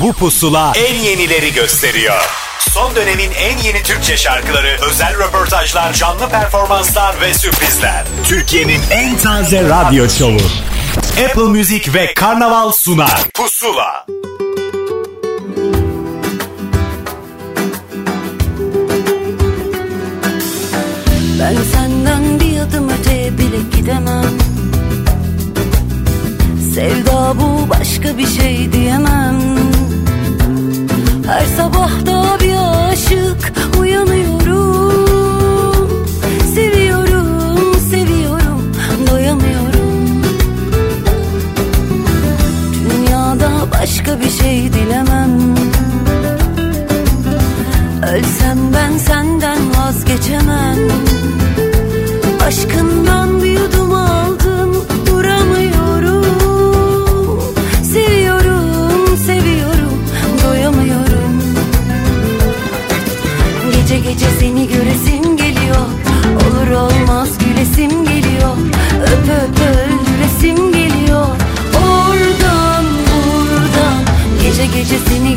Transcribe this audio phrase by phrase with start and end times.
[0.00, 2.24] Bu pusula en yenileri gösteriyor.
[2.58, 8.04] Son dönemin en yeni Türkçe şarkıları, özel röportajlar, canlı performanslar ve sürprizler.
[8.24, 10.40] Türkiye'nin en taze radyo şovu.
[11.24, 13.20] Apple Music ve Karnaval sunar.
[13.34, 14.06] Pusula.
[21.40, 24.38] Ben senden bir adım öteye bile gidemem
[26.74, 29.65] Sevda bu başka bir şey diyemem
[31.26, 32.54] Her sabah da bir
[32.90, 34.56] aşık uyanıyorum.
[36.54, 38.72] Seviyorum, seviyorum,
[39.10, 40.22] doyamıyorum.
[42.90, 45.25] Dünyada başka bir şey dilemem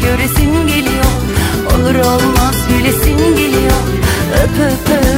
[0.02, 1.06] göresim geliyor.
[1.76, 3.80] Olur olmaz gülesim geliyor.
[4.44, 5.09] Öp öp öldüresim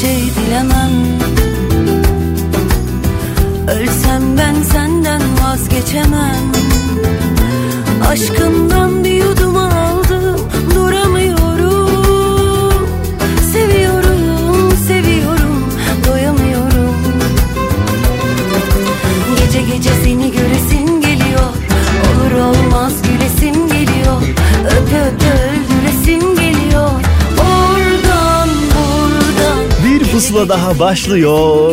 [0.00, 0.90] şey dilemem
[3.68, 6.52] Ölsem ben senden vazgeçemem.
[8.10, 9.29] Aşkımdan bir
[30.30, 31.72] pusula daha başlıyor.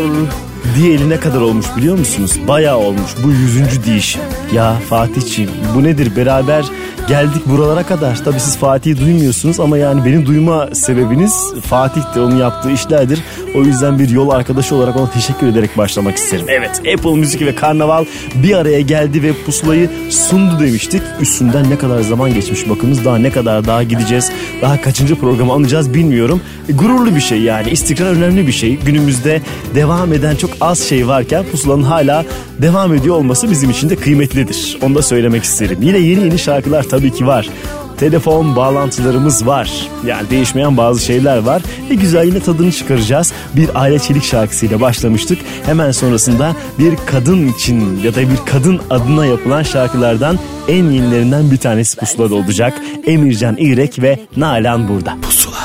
[0.75, 2.31] Diyeli ne kadar olmuş biliyor musunuz?
[2.47, 3.11] Bayağı olmuş.
[3.23, 4.17] Bu yüzüncü diş.
[4.53, 6.15] Ya Fatihciğim bu nedir?
[6.15, 6.65] Beraber
[7.07, 8.23] geldik buralara kadar.
[8.25, 12.21] Tabii siz Fatih'i duymuyorsunuz ama yani benim duyma sebebiniz Fatih'tir.
[12.21, 13.19] Onun yaptığı işlerdir.
[13.55, 16.45] O yüzden bir yol arkadaşı olarak ona teşekkür ederek başlamak isterim.
[16.47, 18.05] Evet Apple Müzik ve Karnaval
[18.43, 21.01] bir araya geldi ve pusulayı sundu demiştik.
[21.21, 23.05] Üstünden ne kadar zaman geçmiş bakınız.
[23.05, 24.31] Daha ne kadar daha gideceğiz.
[24.61, 26.41] Daha kaçıncı programı alacağız bilmiyorum.
[26.69, 27.69] E, gururlu bir şey yani.
[27.69, 28.75] İstikrar önemli bir şey.
[28.75, 29.41] Günümüzde
[29.75, 32.25] devam eden çok az şey varken pusulanın hala
[32.61, 34.77] devam ediyor olması bizim için de kıymetlidir.
[34.81, 35.77] Onu da söylemek isterim.
[35.81, 37.49] Yine yeni yeni şarkılar tabii ki var.
[37.97, 39.89] Telefon bağlantılarımız var.
[40.05, 41.61] Yani değişmeyen bazı şeyler var.
[41.89, 43.33] E güzel yine tadını çıkaracağız.
[43.55, 45.39] Bir Aile Çelik şarkısıyla başlamıştık.
[45.65, 51.57] Hemen sonrasında bir kadın için ya da bir kadın adına yapılan şarkılardan en yenilerinden bir
[51.57, 52.73] tanesi Pusula'da olacak.
[53.05, 55.15] Emircan İrek ve Nalan burada.
[55.21, 55.57] Pusula.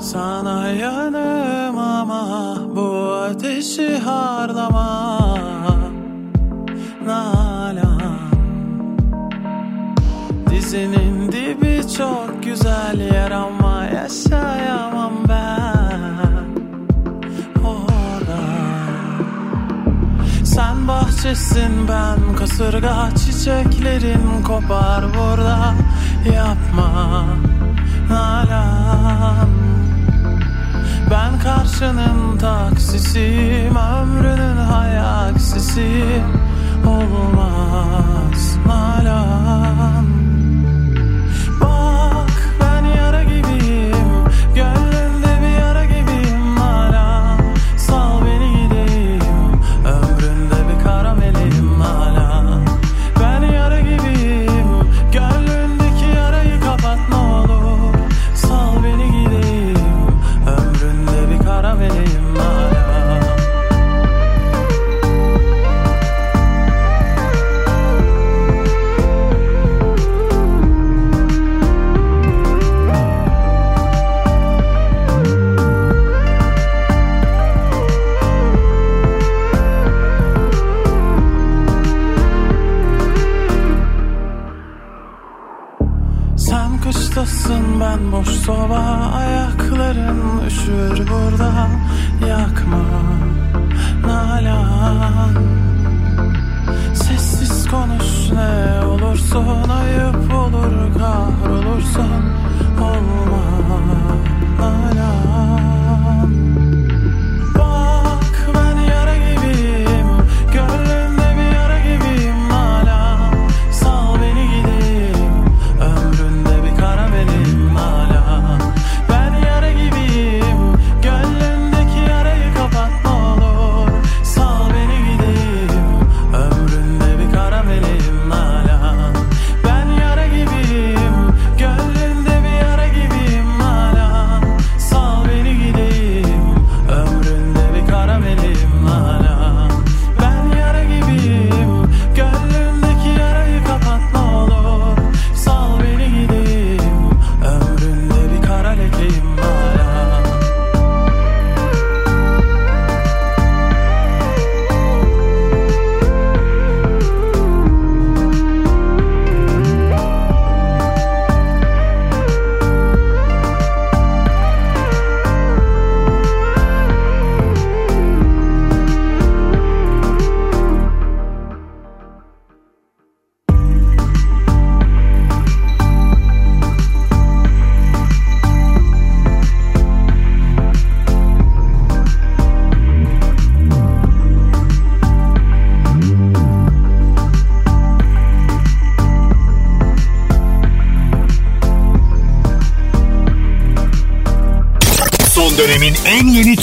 [0.00, 5.17] Sana yanım ama bu ateşi harlama
[10.68, 16.44] Dizinin dibi çok güzel yer ama yaşayamam ben.
[17.64, 18.40] Orada.
[20.44, 25.74] Sen bahçesin ben kasırga çiçeklerin kopar burada.
[26.34, 27.24] Yapma
[28.10, 29.48] Nalan.
[31.10, 36.24] Ben karşının taksisiyim Ömrünün hayaksisiyim.
[36.86, 40.27] Olmaz Nalan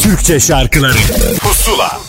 [0.01, 0.97] Türkçe şarkıları.
[1.39, 1.99] Pusula.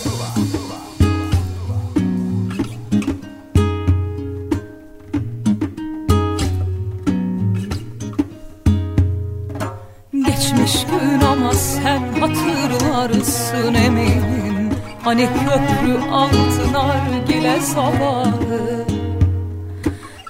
[10.13, 14.71] Geçmiş gün ama sen hatırlarsın eminim.
[15.03, 18.87] Hani köprü altın argile sabahı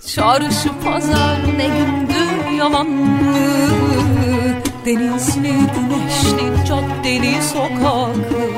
[0.06, 3.36] Çarşı pazar ne gündü yalan mı
[4.86, 8.50] Denizli güneşli caddeli sokakı.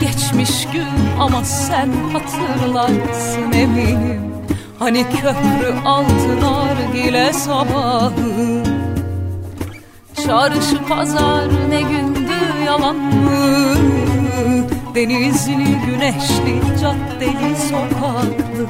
[0.00, 4.34] Geçmiş gün ama sen hatırlarsın eminim.
[4.78, 8.62] Hani köprü altın argile sabahı.
[10.26, 13.74] Çarşı pazar ne gündü yalan mı?
[14.94, 18.66] Denizli güneşli caddeli sokaklı.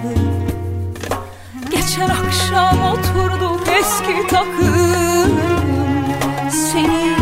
[1.71, 5.10] Geçen akşam oturduk eski takım
[6.73, 7.17] Seni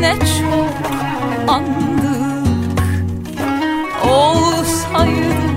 [0.00, 0.76] ne çok
[1.48, 2.78] andık.
[4.04, 5.48] Olsaydı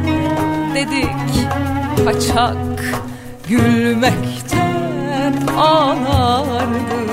[0.76, 1.48] dedik
[2.06, 2.56] kaçak
[3.50, 7.12] Gülmekten ağlardık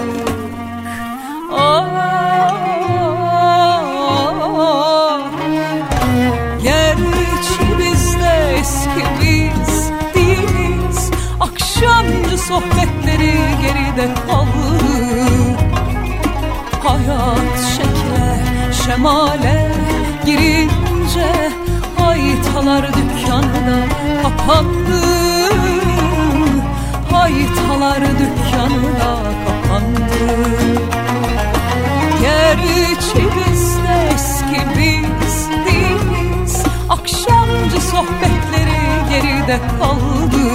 [3.91, 5.21] Ah,
[6.63, 9.05] Gerçi biz de eski
[10.15, 11.11] değiliz.
[11.41, 14.58] Akşamcı sohbetleri geride kaldı
[17.09, 18.41] Hayat şekle
[18.85, 19.73] şemale
[20.27, 21.51] girince
[21.97, 23.81] Haytalar dükkanı
[24.23, 25.03] kapandı
[27.13, 28.99] Haytalar dükkanı
[29.45, 30.49] kapandı
[32.21, 38.79] Gerçi biz de eski biz değiliz Akşamcı sohbetleri
[39.11, 40.49] geride kaldı.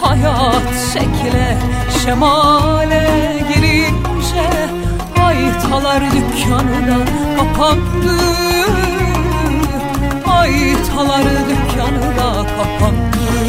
[0.00, 1.58] Hayat şekle
[2.04, 3.08] şemale
[3.48, 4.46] girince
[5.16, 6.98] Haytalar dükkanı da
[7.36, 8.16] kapandı.
[10.24, 13.41] Haytalar dükkanı da kapandı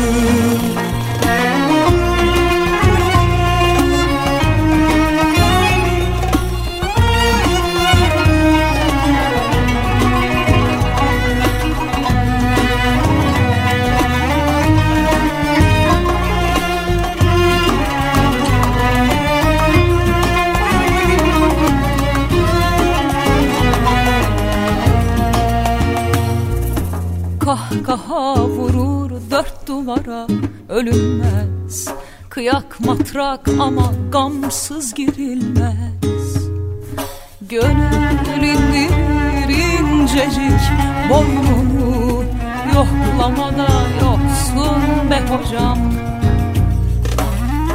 [29.73, 30.27] duvara
[30.69, 31.87] ölünmez.
[32.29, 36.37] Kıyak matrak ama gamsız girilmez.
[37.41, 40.61] Gönül indirir incecik
[41.09, 42.23] boynunu
[42.75, 43.67] Yoklamada
[44.01, 45.77] yoksun be hocam.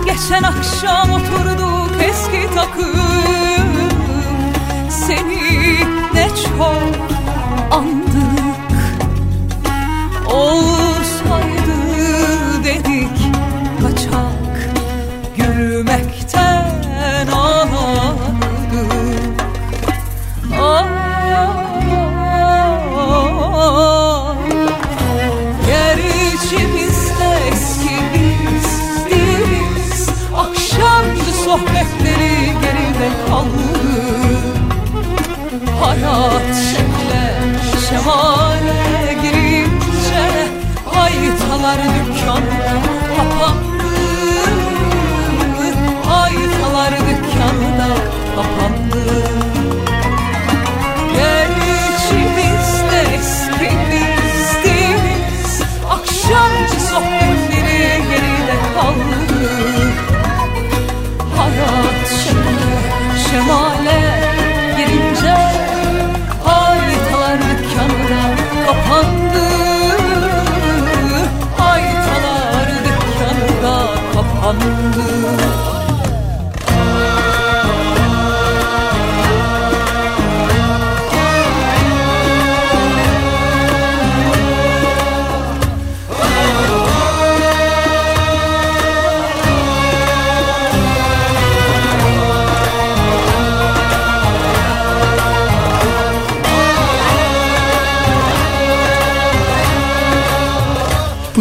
[0.06, 3.68] Geçen akşam oturduk eski takım.
[4.90, 5.78] Seni
[6.14, 7.08] ne çok
[7.72, 8.58] andık.
[10.32, 10.97] Olsaydı
[12.68, 13.18] dedik
[13.82, 14.54] kaçak
[15.36, 18.92] Gülmekten ağlardık
[23.50, 24.34] Ah,
[25.66, 27.96] Gerçi biz de eski
[29.10, 33.78] biz Akşamcı sohbetleri geride kaldı
[35.80, 37.24] Hayat şekle
[37.88, 40.48] şemale girince
[40.86, 42.97] Haytalar dükkanı kapandı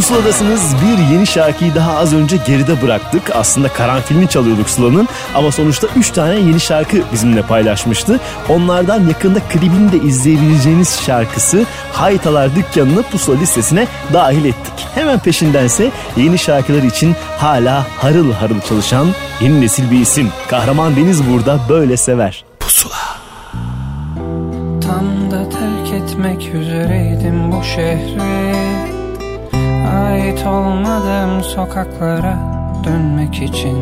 [0.07, 3.35] Pusuladasınız bir yeni şarkıyı daha az önce geride bıraktık.
[3.35, 8.19] Aslında karanfilini çalıyorduk Sıla'nın ama sonuçta 3 tane yeni şarkı bizimle paylaşmıştı.
[8.49, 14.87] Onlardan yakında klibini de izleyebileceğiniz şarkısı Haytalar Dükkanı'nı Pusula listesine dahil ettik.
[14.95, 19.07] Hemen peşindense yeni şarkılar için hala harıl harıl çalışan
[19.41, 20.31] yeni nesil bir isim.
[20.49, 22.45] Kahraman Deniz burada böyle sever.
[22.59, 22.95] Pusula.
[24.81, 28.96] Tam da terk etmek üzereydim bu şehri
[29.95, 32.37] Ait olmadığım sokaklara
[32.83, 33.77] dönmek için.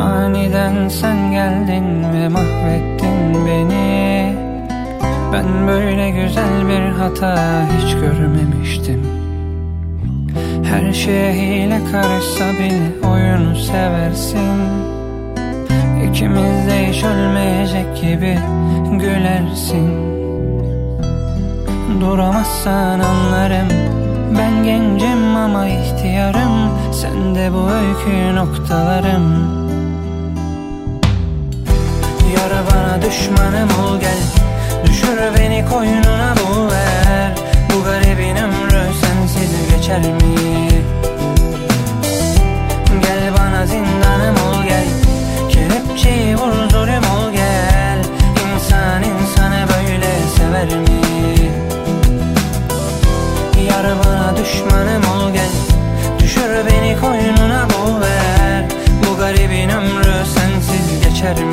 [0.00, 4.36] Aniden sen geldin ve mahvettin beni.
[5.32, 9.02] Ben böyle güzel bir hata hiç görmemiştim.
[10.64, 14.60] Her şeye hile karışsa bile oyunu seversin.
[16.10, 18.38] İkimiz de hiç ölmeyecek gibi
[18.98, 19.90] gülersin.
[22.00, 23.68] Duramazsan anlarım
[24.38, 26.70] Ben gencim ama ihtiyarım.
[26.92, 29.50] Sen de bu öykü noktalarım.
[32.36, 34.18] Yara bana düşmanım ol gel.
[34.86, 37.32] Düşür beni koynuna bul ver.
[37.72, 40.68] Bu garibin ömrü sensiz geçer mi?
[43.02, 44.86] Gel bana zindanım ol gel.
[45.50, 47.29] Kelepçeyi vur zulüm ol
[56.66, 57.68] beni koynuna
[58.00, 58.64] ver
[59.04, 61.49] Bu garibin ömrü sensiz geçer mi?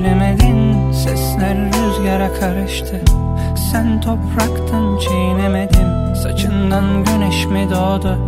[0.00, 3.00] Söylemedin Sesler rüzgara karıştı.
[3.72, 8.18] Sen topraktın çiğnemedim Saçından güneş mi doğdu?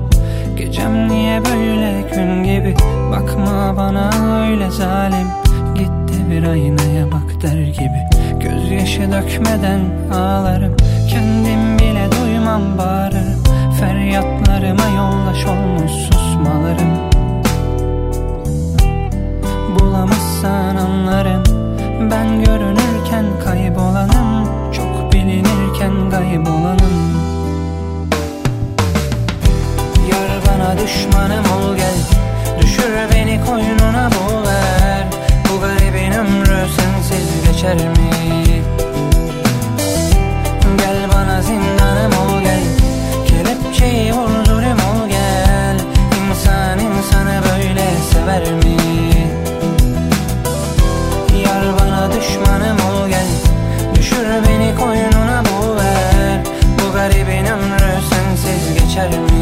[0.56, 2.74] Gecem niye böyle gün gibi?
[3.10, 4.10] Bakma bana
[4.42, 5.26] öyle zalim.
[5.74, 8.08] Gitti bir aynaya bak der gibi.
[8.40, 9.80] Gözyaşı dökmeden
[10.14, 10.76] ağlarım.
[11.10, 13.42] Kendim bile duymam bağırırım
[13.80, 17.12] Feryatlarıma yoldaş olmuş susmalarım.
[19.78, 21.41] Bulamazsan anlarım
[22.10, 27.12] Ben görünürken kaybolanım Çok bilinirken kaybolanım
[30.10, 31.98] Yar bana düşmanım ol gel
[32.60, 34.10] Düşür beni koynuna
[34.46, 35.06] ver
[35.48, 38.10] Bu garibin ömrü sensiz geçer mi?
[40.78, 42.62] Gel bana zindanım ol gel
[43.26, 45.76] Kelepçeyi vur zulüm ol gel
[46.30, 48.61] İnsan insanı böyle sever mi?
[58.92, 59.41] Sensiz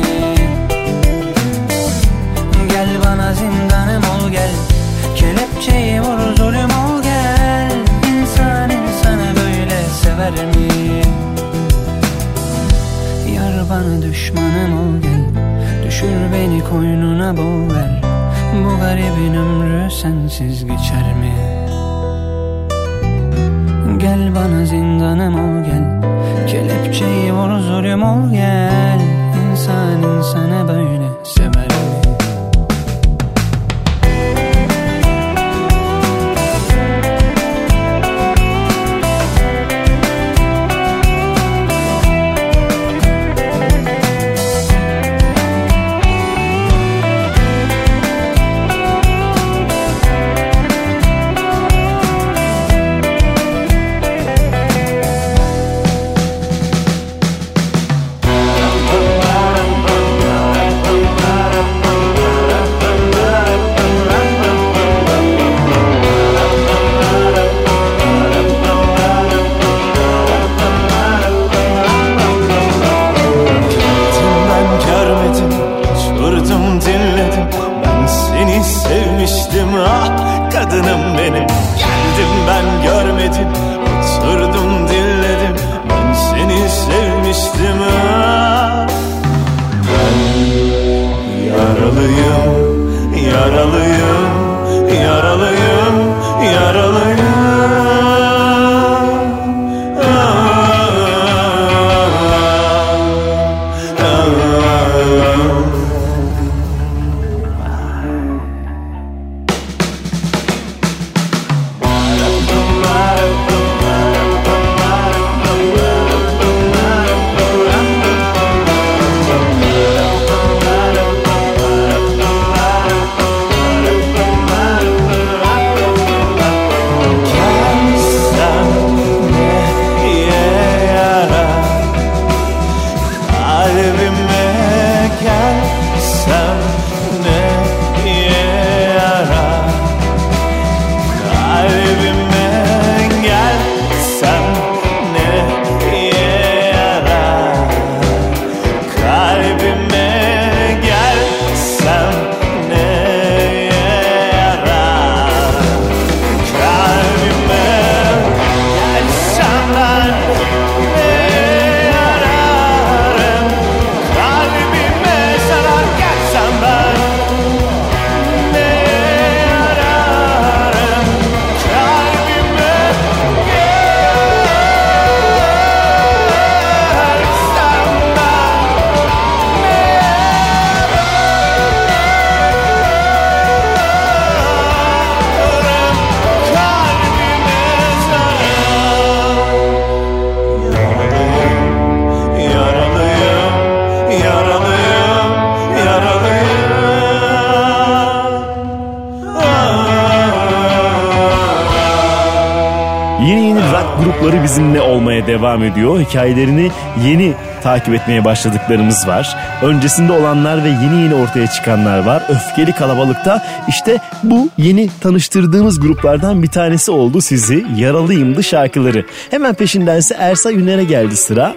[205.41, 206.01] devam ediyor.
[206.01, 206.71] Hikayelerini
[207.05, 209.37] yeni takip etmeye başladıklarımız var.
[209.63, 212.23] Öncesinde olanlar ve yeni yeni ortaya çıkanlar var.
[212.29, 217.67] Öfkeli kalabalıkta işte bu yeni tanıştırdığımız gruplardan bir tanesi oldu sizi.
[217.77, 219.07] Yaralıyımdı şarkıları.
[219.31, 221.55] Hemen peşindense Ersa Üner'e geldi sıra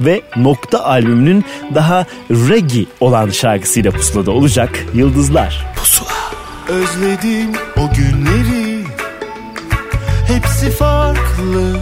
[0.00, 5.66] ve Nokta albümünün daha reggae olan şarkısıyla pusulada olacak Yıldızlar.
[5.76, 6.08] Pusula.
[6.68, 8.84] Özledim o günleri
[10.28, 11.76] Hepsi farklı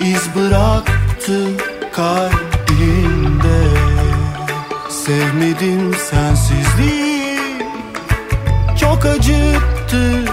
[0.00, 1.46] iz bıraktı
[1.92, 3.60] kalbimde.
[4.88, 7.38] Sevmedim sensizliği
[8.80, 10.24] Çok acıttı.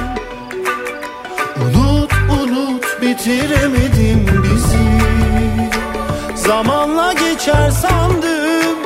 [1.61, 5.03] Unut unut bitiremedim bizi.
[6.35, 8.77] Zamanla geçer sandım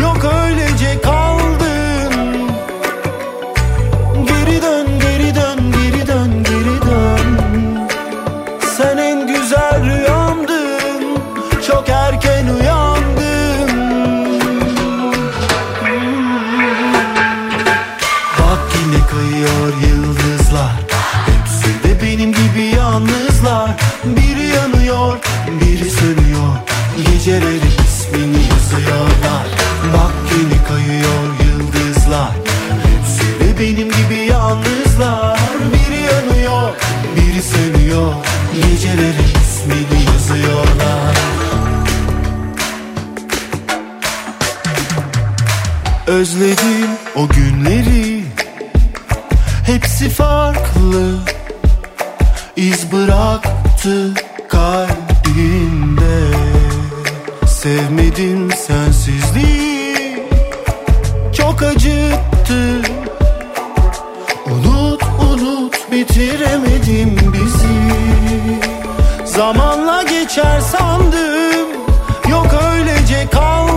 [0.00, 1.13] Yok öylece kaldın
[37.94, 38.14] sönüyor
[38.54, 41.16] Geceleri ismini yazıyorlar.
[46.06, 48.24] Özledim o günleri
[49.66, 51.18] Hepsi farklı.
[52.56, 54.14] İz bıraktı
[54.48, 56.36] kalbimde.
[57.46, 60.18] Sevmedim sensizliği
[61.32, 62.93] Çok acıttı
[66.04, 67.74] bitiremedim bizi.
[69.24, 71.68] Zamanla geçer sandım
[72.30, 73.73] Yok öylece kaldın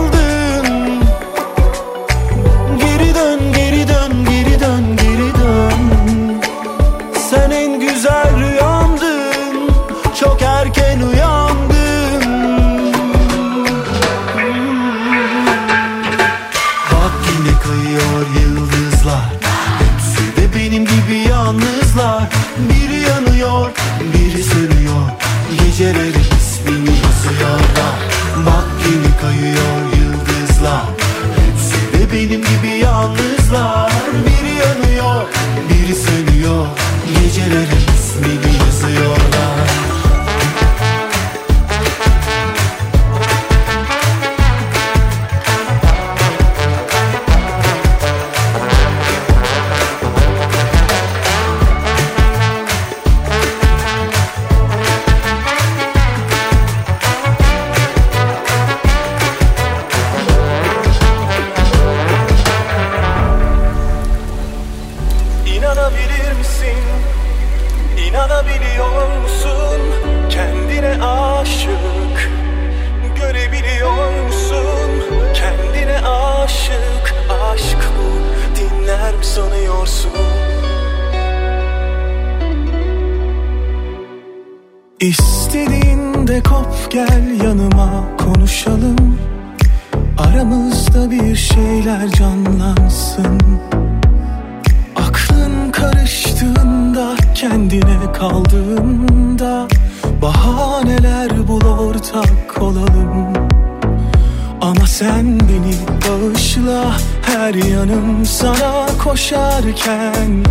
[108.24, 110.44] sana koşarken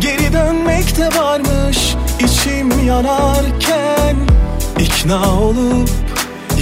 [0.00, 4.16] Geri dönmek de varmış içim yanarken
[4.78, 5.90] ikna olup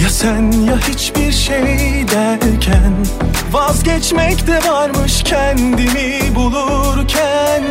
[0.03, 2.93] ya sen ya hiçbir şey derken
[3.51, 7.63] Vazgeçmek de varmış kendimi bulurken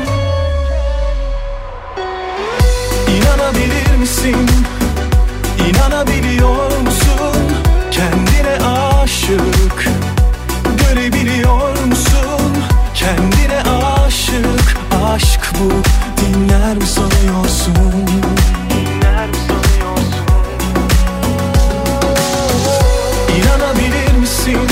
[3.08, 4.46] İnanabilir misin?
[5.68, 7.42] İnanabiliyor musun?
[7.90, 10.03] Kendine aşık
[13.04, 15.70] Kendine aşık Aşk bu
[16.20, 17.74] dinler mi sanıyorsun?
[23.36, 24.68] İnanabilir misin?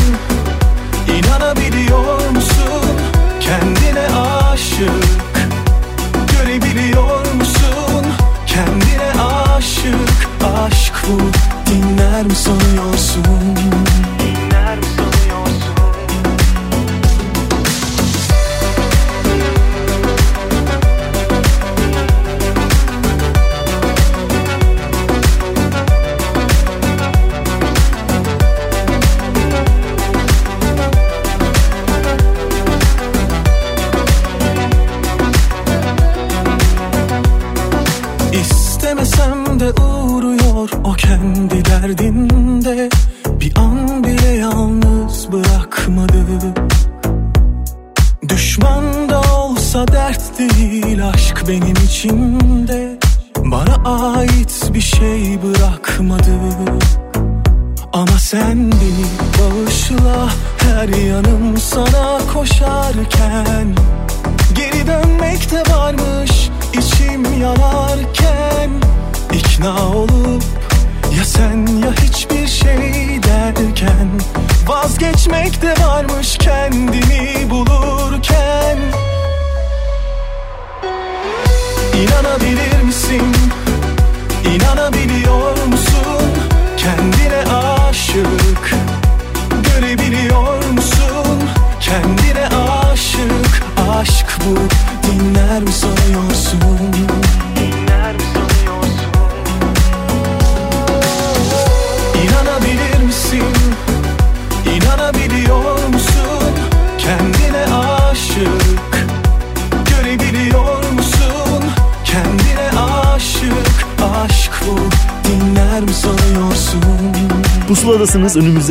[1.09, 2.97] İnanabiliyor musun?
[3.41, 5.49] Kendine aşık
[6.33, 8.07] Görebiliyor musun?
[8.47, 10.29] Kendine aşık
[10.65, 11.21] Aşk bu
[11.71, 13.92] dinler mi sanıyorsun?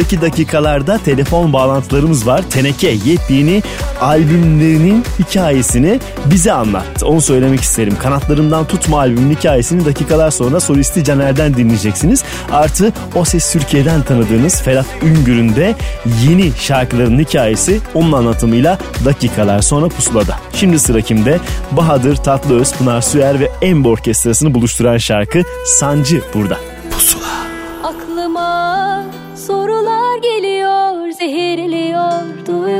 [0.01, 2.43] Önümüzdeki dakikalarda telefon bağlantılarımız var.
[2.49, 3.63] Teneke yepyeni
[4.01, 7.05] albümlerinin hikayesini bize anlattı.
[7.07, 7.95] Onu söylemek isterim.
[7.99, 12.23] Kanatlarımdan Tutma albümünün hikayesini dakikalar sonra solisti Caner'den dinleyeceksiniz.
[12.51, 15.75] Artı O Ses Türkiye'den tanıdığınız Ferhat Üngür'ün de
[16.23, 20.35] yeni şarkılarının hikayesi onun anlatımıyla dakikalar sonra pusulada.
[20.53, 21.39] Şimdi sıra kimde?
[21.71, 26.70] Bahadır Tatlıöz, Pınar Süer ve Embo Orkestrası'nı buluşturan şarkı Sancı burada.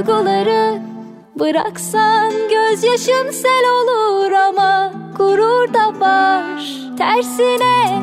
[0.07, 0.81] Duyguları.
[1.39, 6.63] Bıraksan gözyaşım sel olur ama gurur da var.
[6.97, 8.01] Tersine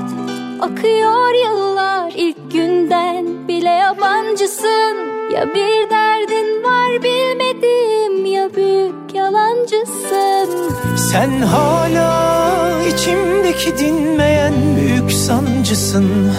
[0.61, 4.97] akıyor yıllar ilk günden bile yabancısın.
[5.35, 10.49] Ya bir derdin var bilmedim ya büyük yalancısın.
[10.97, 16.33] Sen hala içimdeki dinmeyen büyük sancısın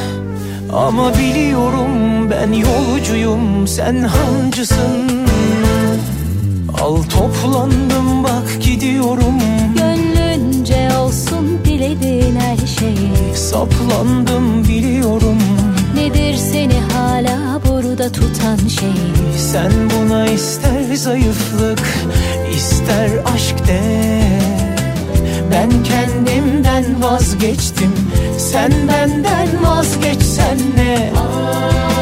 [0.74, 1.90] Ama biliyorum
[2.32, 5.10] ben yolcuyum sen hancısın.
[6.82, 9.40] Al toplandım bak gidiyorum.
[9.78, 12.96] Gönlünce olsun dilediğin her şey
[13.36, 15.38] Saplandım biliyorum.
[15.96, 18.94] Nedir seni hala burada tutan şey?
[19.38, 21.80] Sen buna ister zayıflık
[22.56, 23.82] ister aşk de
[25.52, 27.94] Ben kendimden vazgeçtim.
[28.38, 31.10] Sen benden vazgeçsen ne?
[31.10, 31.99] Tersine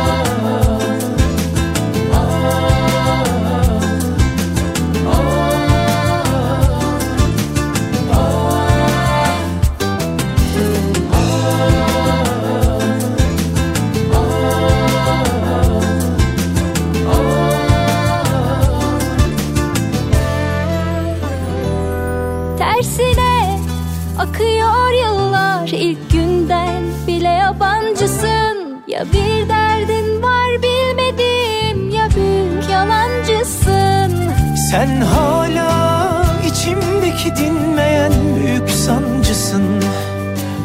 [34.72, 39.64] Sen hala içimdeki dinmeyen büyük sancısın.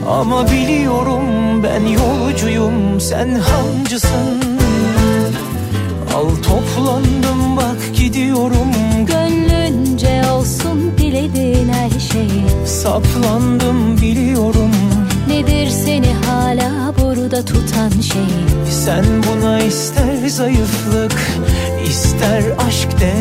[0.09, 1.23] Ama biliyorum
[1.63, 4.43] ben yolcuyum sen hancısın.
[6.15, 8.73] Al toplandım bak gidiyorum.
[9.07, 12.29] Gönlünce olsun dilediğin her şey.
[12.67, 14.71] Saplandım biliyorum.
[15.29, 18.33] Nedir seni hala burada tutan şey?
[18.71, 21.13] Sen buna ister zayıflık
[21.89, 23.13] ister aşk de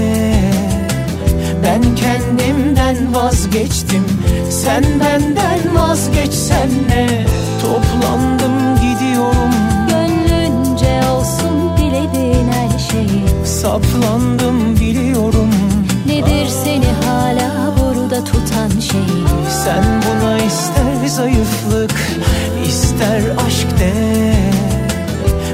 [1.63, 4.04] Ben kendimden vazgeçtim.
[4.50, 7.26] Sen benden vazgeçsen ne?
[7.62, 9.52] Toplandım gidiyorum.
[9.89, 13.45] Gönlünce olsun dilediğin her şey.
[13.45, 15.50] Saplandım biliyorum.
[16.06, 19.24] Nedir seni hala burada tutan şey?
[19.63, 21.91] Sen buna ister zayıflık
[22.67, 23.93] ister aşk de.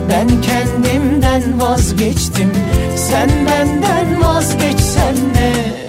[0.10, 2.52] Ben kendimden vazgeçtim.
[2.96, 5.87] Sen benden vazgeçsen ne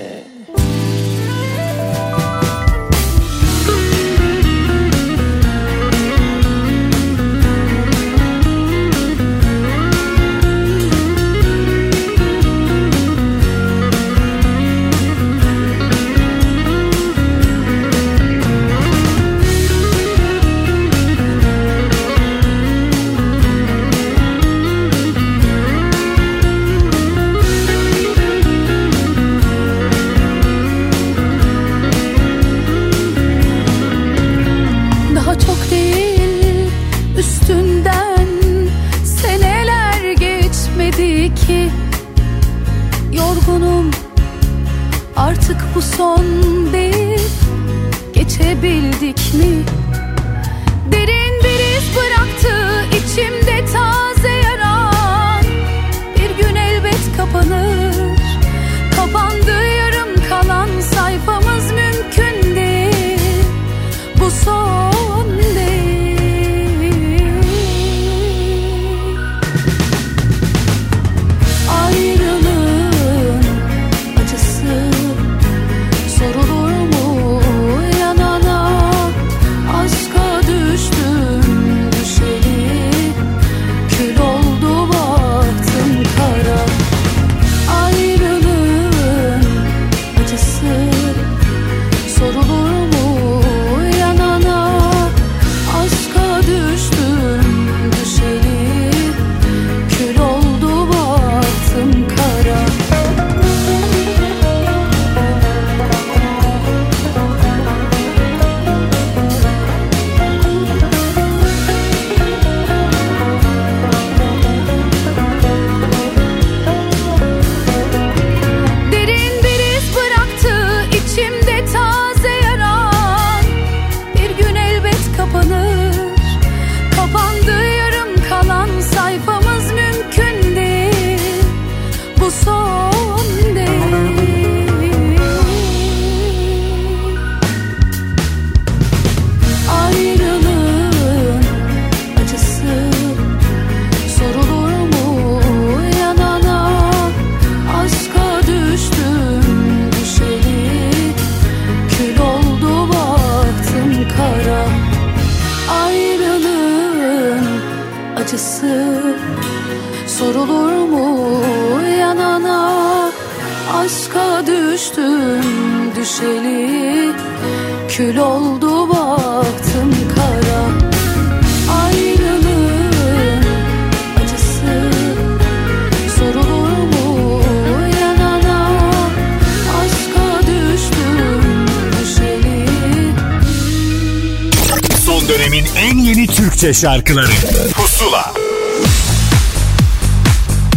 [186.68, 187.26] Türkçe şarkıları
[187.74, 188.24] Pusula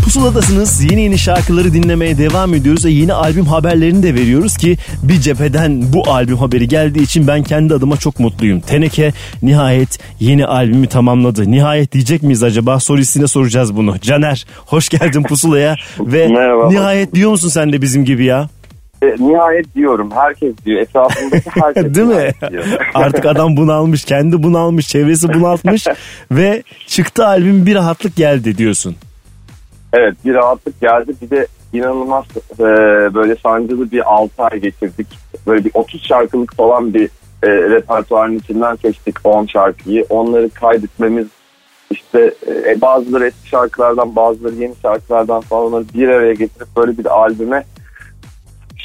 [0.03, 0.83] Pusuladasınız.
[0.91, 5.93] Yeni yeni şarkıları dinlemeye devam ediyoruz ve yeni albüm haberlerini de veriyoruz ki bir cepheden
[5.93, 8.59] bu albüm haberi geldiği için ben kendi adıma çok mutluyum.
[8.59, 11.51] Teneke nihayet yeni albümü tamamladı.
[11.51, 12.79] Nihayet diyecek miyiz acaba?
[12.79, 13.99] Solistine soracağız bunu.
[13.99, 16.69] Caner hoş geldin Pusula'ya ve Merhaba.
[16.69, 18.49] nihayet diyor musun sen de bizim gibi ya?
[19.03, 20.11] E, nihayet diyorum.
[20.11, 20.81] Herkes diyor.
[20.81, 22.31] Etrafındaki herkes Değil mi?
[22.49, 22.63] diyor.
[22.93, 25.87] Artık adam bunalmış, kendi bunalmış, çevresi bunaltmış
[26.31, 28.95] ve çıktı albüm bir rahatlık geldi diyorsun.
[29.93, 31.13] evet bir rahatlık geldi.
[31.21, 32.25] Bir de inanılmaz
[32.59, 32.63] e,
[33.13, 35.07] böyle sancılı bir 6 ay geçirdik.
[35.47, 37.05] Böyle bir 30 şarkılık falan bir
[37.43, 40.05] e, repertuarın içinden seçtik 10 şarkıyı.
[40.09, 41.27] Onları kaydetmemiz
[41.91, 42.33] işte
[42.67, 47.63] e, bazıları eski şarkılardan bazıları yeni şarkılardan falan onları bir araya getirip böyle bir albüme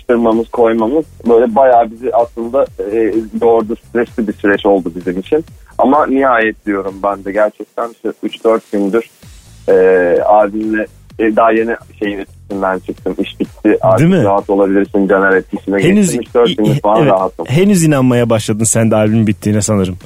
[0.06, 5.44] sıkıştırmamız koymamız böyle bayağı bizi aslında e, yordu stresli bir süreç oldu bizim için.
[5.78, 9.10] Ama nihayet diyorum ben de gerçekten işte 3-4 gündür
[9.68, 10.86] e, albümle
[11.18, 13.14] e, daha yeni şeyin etkisinden çıktım.
[13.18, 13.78] İş bitti.
[13.80, 14.24] Artık mi?
[14.24, 15.08] rahat olabilirsin.
[15.08, 16.42] Caner etkisine Henüz geçtim.
[16.42, 17.46] 3-4 gündür falan evet, rahatım.
[17.46, 19.96] henüz inanmaya başladın sen de albüm bittiğine sanırım.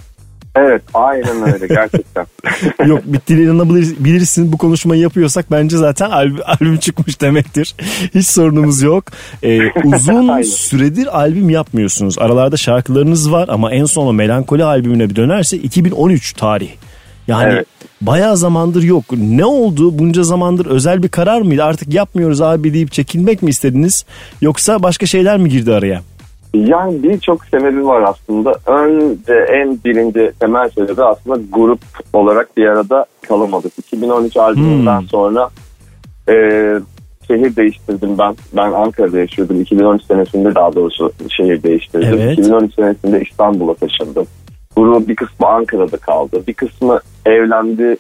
[0.57, 2.27] Evet aynen öyle gerçekten.
[2.87, 7.75] Yok bittiğine inanabilirsin bu konuşmayı yapıyorsak bence zaten albüm, albüm çıkmış demektir.
[8.15, 9.05] Hiç sorunumuz yok.
[9.43, 12.19] Ee, uzun süredir albüm yapmıyorsunuz.
[12.19, 16.71] Aralarda şarkılarınız var ama en son o Melankoli albümüne bir dönerse 2013 tarih.
[17.29, 17.67] Yani Evet.
[18.01, 19.05] bayağı zamandır yok.
[19.13, 19.99] Ne oldu?
[19.99, 21.65] Bunca zamandır özel bir karar mıydı?
[21.65, 24.05] Artık yapmıyoruz abi deyip çekilmek mi istediniz?
[24.41, 26.03] Yoksa başka şeyler mi girdi araya?
[26.55, 28.53] Yani birçok sebebi var aslında.
[28.67, 31.81] Önce en birinci temel sebebi aslında grup
[32.13, 33.73] olarak bir arada kalamadık.
[33.79, 35.09] 2013 albümünden Hmm.
[35.09, 35.49] sonra
[36.29, 36.35] e,
[37.27, 38.35] şehir değiştirdim ben.
[38.57, 39.61] Ben Ankara'da yaşıyordum.
[39.61, 42.19] 2013 senesinde daha doğrusu şehir değiştirdim.
[42.21, 42.39] Evet.
[42.39, 44.27] 2013 senesinde İstanbul'a taşındım.
[44.77, 46.43] Grubun bir kısmı Ankara'da kaldı.
[46.49, 47.97] Bir kısmı evlendi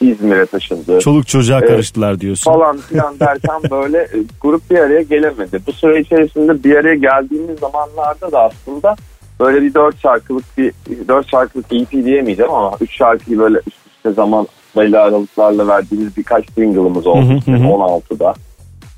[0.00, 1.68] İzmir'e taşındı Çoluk çocuğa Evet.
[1.68, 2.52] karıştılar diyorsun.
[2.52, 5.60] falan filan derken böyle e, grup bir araya gelemedi.
[5.66, 8.96] Bu süre içerisinde bir araya geldiğimiz zamanlarda da aslında
[9.40, 10.72] böyle bir dört şarkılık bir
[11.08, 16.50] dört şarkılık EP diyemeyeceğim ama üç şarkıyı böyle üst üste zaman belli aralıklarla verdiğimiz birkaç
[16.52, 17.62] single'ımız oldu Hı hı hı.
[17.62, 18.34] 16'da.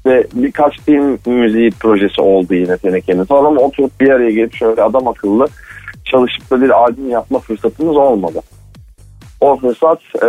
[0.06, 4.82] Ve birkaç film müziği projesi oldu yine Teneke'nin falan ama oturup bir araya gelip şöyle
[4.82, 5.48] adam akıllı
[6.04, 8.40] çalışıp da bir albüm yapma fırsatımız olmadı.
[9.40, 10.29] O fırsat e,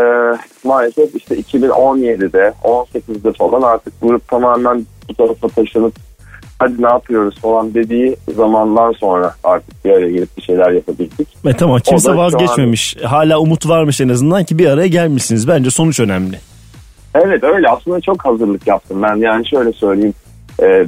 [0.63, 5.93] maalesef işte 2017'de 18'de falan artık grup tamamen bu tarafa taşınıp
[6.60, 11.28] hadi ne yapıyoruz falan dediği zamandan sonra artık bir araya gelip bir şeyler yapabildik.
[11.45, 12.97] E tamam kimse vazgeçmemiş.
[13.04, 15.47] Hala umut varmış en azından ki bir araya gelmişsiniz.
[15.47, 16.39] Bence sonuç önemli.
[17.15, 20.13] Evet öyle aslında çok hazırlık yaptım ben yani şöyle söyleyeyim
[20.62, 20.86] e,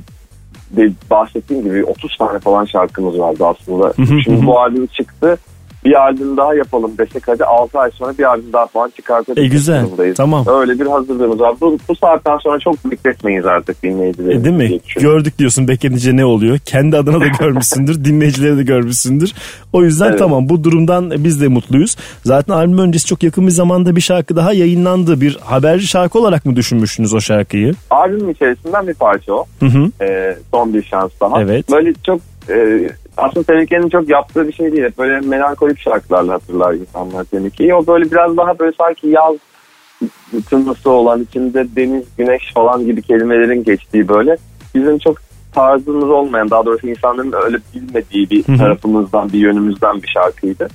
[0.71, 3.93] de, bahsettiğim gibi 30 tane falan şarkımız vardı aslında.
[4.23, 5.37] Şimdi bu albüm çıktı
[5.85, 9.51] bir albüm daha yapalım desek hadi 6 ay sonra bir albüm daha falan çıkartabiliriz.
[9.51, 10.17] E, güzel, durumdayız.
[10.17, 10.45] tamam.
[10.47, 11.55] Öyle bir hazırlığımız var.
[11.61, 14.35] Bu, bu saatten sonra çok bekletmeyiz artık dinleyicileri.
[14.37, 14.79] E, değil mi?
[14.99, 16.57] Gördük diyorsun beklenince ne oluyor?
[16.65, 19.33] Kendi adına da görmüşsündür, dinleyicileri de görmüşsündür.
[19.73, 20.19] O yüzden Evet.
[20.19, 21.95] tamam bu durumdan biz de mutluyuz.
[22.23, 25.21] Zaten albüm öncesi çok yakın bir zamanda bir şarkı daha yayınlandı.
[25.21, 27.73] Bir haberci şarkı olarak mı düşünmüştünüz o şarkıyı?
[27.89, 29.45] Albümün içerisinden bir parça o.
[29.59, 29.91] Hı hı.
[30.03, 31.41] Ee, son bir şans daha.
[31.41, 31.71] Evet.
[31.71, 34.83] Böyle çok e, aslında Tehlike'nin çok yaptığı bir şey değil.
[34.83, 37.75] Hep Böyle melankolik şarkılarla hatırlar insanlar Tehlike'yi.
[37.75, 39.35] O böyle biraz daha böyle sanki yaz
[40.49, 44.37] tınısı olan içinde deniz, güneş falan gibi kelimelerin geçtiği böyle.
[44.75, 45.17] Bizim çok
[45.53, 50.67] tarzımız olmayan daha doğrusu insanların öyle bilmediği bir tarafımızdan bir yönümüzden bir şarkıydı.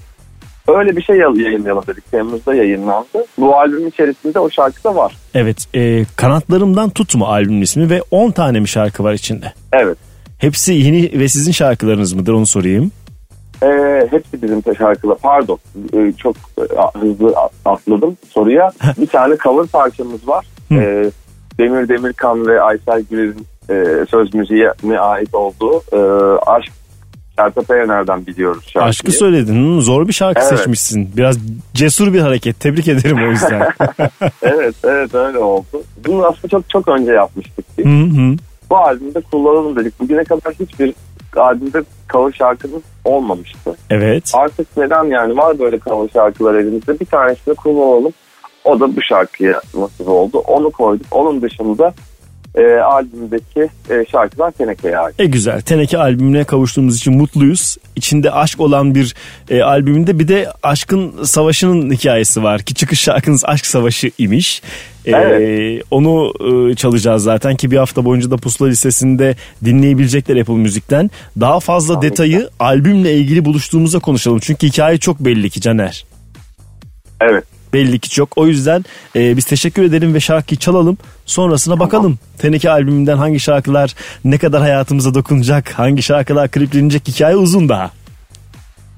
[0.68, 2.10] Öyle bir şey yayınlayalım dedik.
[2.10, 3.24] Temmuz'da yayınlandı.
[3.38, 5.16] Bu albümün içerisinde o şarkı da var.
[5.34, 9.52] Evet e, Kanatlarımdan Tutma albümün ismi ve 10 tane mi şarkı var içinde?
[9.72, 9.98] Evet.
[10.38, 12.92] Hepsi yeni ve sizin şarkılarınız mıdır onu sorayım.
[13.62, 15.18] Ee, hepsi bizim şarkılar.
[15.22, 15.58] Pardon.
[15.94, 16.62] Ee, çok e,
[16.98, 17.34] hızlı
[17.64, 18.70] atladım soruya.
[19.00, 20.46] bir tane cover parçamız var.
[20.72, 21.10] Ee,
[21.58, 25.98] Demir Demirkan ve Aysel Gürel'in e, söz müziğine ait olduğu e,
[26.46, 26.72] Aşk
[27.36, 28.84] Sertab Erener'den biliyoruz şarkıyı.
[28.84, 29.80] Aşkı söyledin.
[29.80, 30.58] Zor bir şarkı Evet.
[30.58, 31.10] seçmişsin.
[31.16, 31.36] Biraz
[31.74, 32.60] cesur bir hareket.
[32.60, 33.60] Tebrik ederim o yüzden.
[34.42, 35.82] evet evet öyle oldu.
[36.06, 37.64] Bunu aslında çok çok önce yapmıştık.
[37.82, 38.36] Hı hı.
[38.70, 40.00] Bu albümde kullanalım dedik.
[40.00, 40.94] Bugüne kadar hiçbir
[41.36, 43.76] albümde cover şarkımız olmamıştı.
[43.90, 44.32] Evet.
[44.34, 48.12] Artık neden yani var böyle cover şarkılar elimizde bir tanesini kullanalım.
[48.64, 50.38] O da bu şarkıya nasip oldu.
[50.38, 51.06] Onu koyduk.
[51.10, 51.94] Onun dışında
[52.54, 55.20] e, albümdeki e, şarkılar Teneke'ye ait.
[55.20, 55.60] E güzel.
[55.60, 57.76] Teneke albümüne kavuştuğumuz için mutluyuz.
[57.96, 59.14] İçinde aşk olan bir
[59.50, 64.62] e, albümünde bir de aşkın savaşının hikayesi var ki çıkış şarkınız Aşk Savaşı imiş.
[65.06, 65.82] E, Evet.
[65.90, 66.32] Onu
[66.70, 71.10] e, çalacağız zaten ki bir hafta boyunca da Pusula listesinde dinleyebilecekler Apple Müzik'ten.
[71.40, 72.10] Daha fazla Harika.
[72.10, 74.38] detayı albümle ilgili buluştuğumuzda konuşalım.
[74.38, 76.04] Çünkü hikaye çok belli ki Caner.
[77.20, 77.44] Evet.
[77.72, 78.38] Belli ki çok.
[78.38, 78.84] O yüzden
[79.16, 80.98] e, biz teşekkür edelim ve şarkıyı çalalım.
[81.26, 82.18] Sonrasına bakalım.
[82.38, 83.94] Teneke albümünden hangi şarkılar
[84.24, 87.90] ne kadar hayatımıza dokunacak, hangi şarkılar kliplenecek hikaye uzun daha.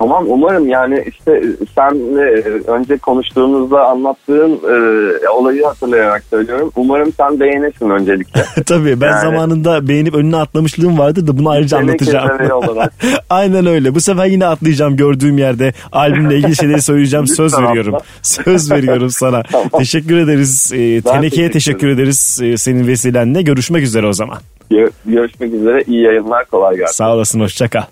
[0.01, 1.43] Tamam umarım yani işte
[1.75, 2.23] senle
[2.67, 6.73] önce konuştuğumuzda anlattığın e, olayı hatırlayarak söylüyorum.
[6.77, 8.45] Umarım sen beğenirsin öncelikle.
[8.67, 12.89] Tabii ben Yani- zamanında beğenip önüne atlamışlığım vardı da bunu ayrıca Teneke anlatacağım.
[13.31, 13.95] Aynen öyle.
[13.95, 15.73] Bu sefer yine atlayacağım gördüğüm yerde.
[15.93, 17.27] Albümle ilgili şeyleri söyleyeceğim.
[17.27, 17.95] Söz veriyorum.
[18.23, 19.43] Söz veriyorum sana.
[19.53, 19.69] Tamam.
[19.79, 20.73] Teşekkür ederiz.
[20.75, 23.43] Ee, Teneke'ye teşekkür ederiz ee, senin vesilenle.
[23.43, 24.39] Görüşmek üzere o zaman.
[24.71, 26.93] Gö- Görüşmek üzere iyi yayınlar kolay gelsin.
[26.95, 27.41] Sağ olasın.
[27.41, 27.83] Hoşça kal.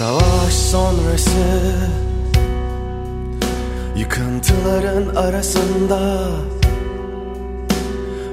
[0.00, 1.74] Savaş sonrası
[3.96, 6.28] Yıkıntıların arasında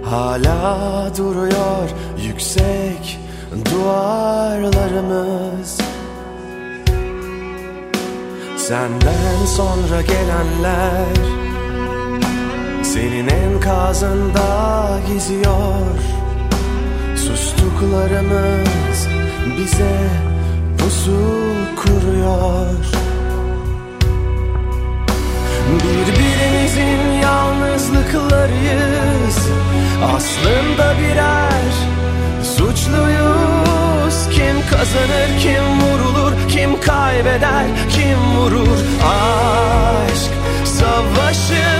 [0.05, 1.89] Hala duruyor
[2.23, 3.19] yüksek
[3.71, 5.77] duvarlarımız.
[8.57, 11.15] Senden sonra gelenler
[12.83, 15.97] Senin enkazında geziyor.
[17.15, 19.07] Sustuklarımız
[19.57, 20.26] bize
[20.77, 21.19] pusu
[21.75, 22.67] kuruyor.
[25.83, 29.37] Birbirimizin yalnızlıklarıyız.
[30.15, 31.71] Aslında birer
[32.43, 34.17] suçluyuz.
[34.31, 38.77] Kim kazanır, kim vurulur, kim kaybeder, kim vurur?
[39.03, 40.31] Aşk
[40.65, 41.76] savaşında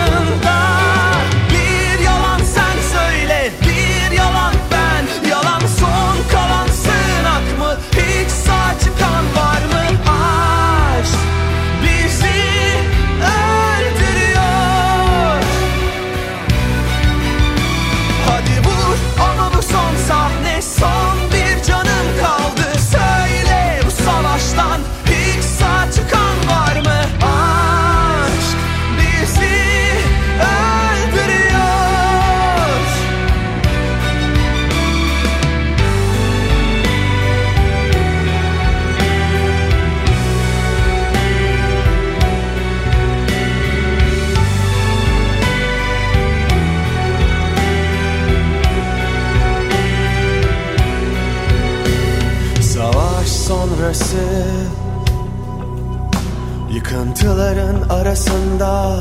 [58.61, 58.97] arasında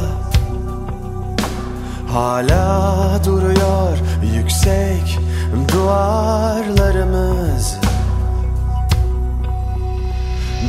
[2.13, 3.99] Hala duruyor
[4.37, 5.19] yüksek
[5.73, 7.77] duvarlarımız.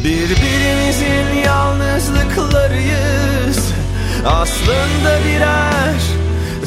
[0.04, 3.60] Birbirimizin yalnızlıklarıyız.
[4.26, 6.02] Aslında birer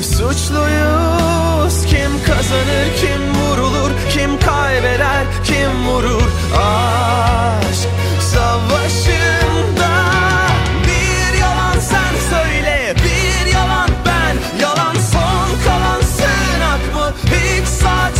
[0.03, 1.87] suçluyuz.
[1.87, 6.29] Kim kazanır, kim vurulur, kim kaybeder, kim vurur?
[6.57, 7.89] Aşk
[8.21, 9.20] savaşında
[17.81, 18.20] hiç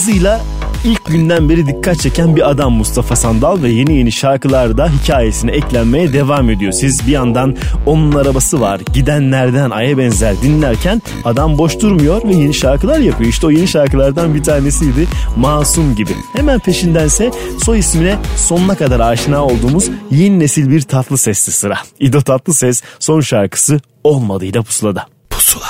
[0.00, 0.40] tarzıyla
[0.84, 6.12] ilk günden beri dikkat çeken bir adam Mustafa Sandal ve yeni yeni şarkılarda hikayesine eklenmeye
[6.12, 6.72] devam ediyor.
[6.72, 12.54] Siz bir yandan onun arabası var gidenlerden aya benzer dinlerken adam boş durmuyor ve yeni
[12.54, 13.30] şarkılar yapıyor.
[13.30, 16.12] İşte o yeni şarkılardan bir tanesiydi Masum gibi.
[16.32, 17.30] Hemen peşindense
[17.64, 21.78] soy ismine sonuna kadar aşina olduğumuz yeni nesil bir tatlı sesli sıra.
[21.98, 25.06] İdo Tatlı Ses son şarkısı olmadığıyla pusulada.
[25.30, 25.66] Pusula.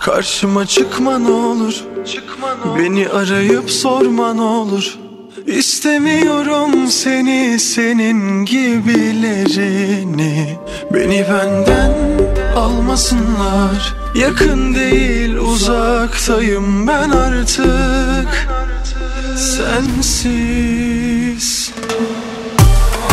[0.00, 1.91] Karşıma çıkma ne olur
[2.78, 4.98] Beni arayıp sorman olur.
[5.46, 10.58] İstemiyorum seni senin gibilerini.
[10.94, 11.92] Beni benden
[12.56, 13.94] almasınlar.
[14.14, 18.48] Yakın değil uzaktayım ben artık.
[19.36, 20.92] Sensiz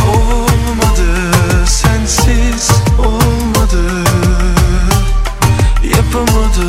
[0.07, 4.03] Olmadı sensiz olmadı.
[5.95, 6.68] Yapamadım.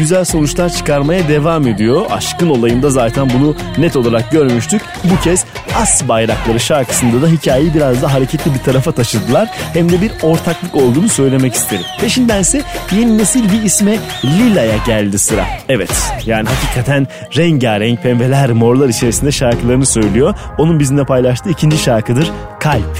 [0.00, 2.06] güzel sonuçlar çıkarmaya devam ediyor.
[2.10, 4.82] Aşkın olayında zaten bunu net olarak görmüştük.
[5.04, 5.44] Bu kez
[5.76, 9.48] As Bayrakları şarkısında da hikayeyi biraz da hareketli bir tarafa taşıdılar.
[9.72, 11.84] Hem de bir ortaklık olduğunu söylemek isterim.
[12.00, 15.46] Peşindense yeni nesil bir isme Lila'ya geldi sıra.
[15.68, 20.34] Evet yani hakikaten rengarenk pembeler morlar içerisinde şarkılarını söylüyor.
[20.58, 22.30] Onun bizimle paylaştığı ikinci şarkıdır
[22.60, 22.99] Kalp.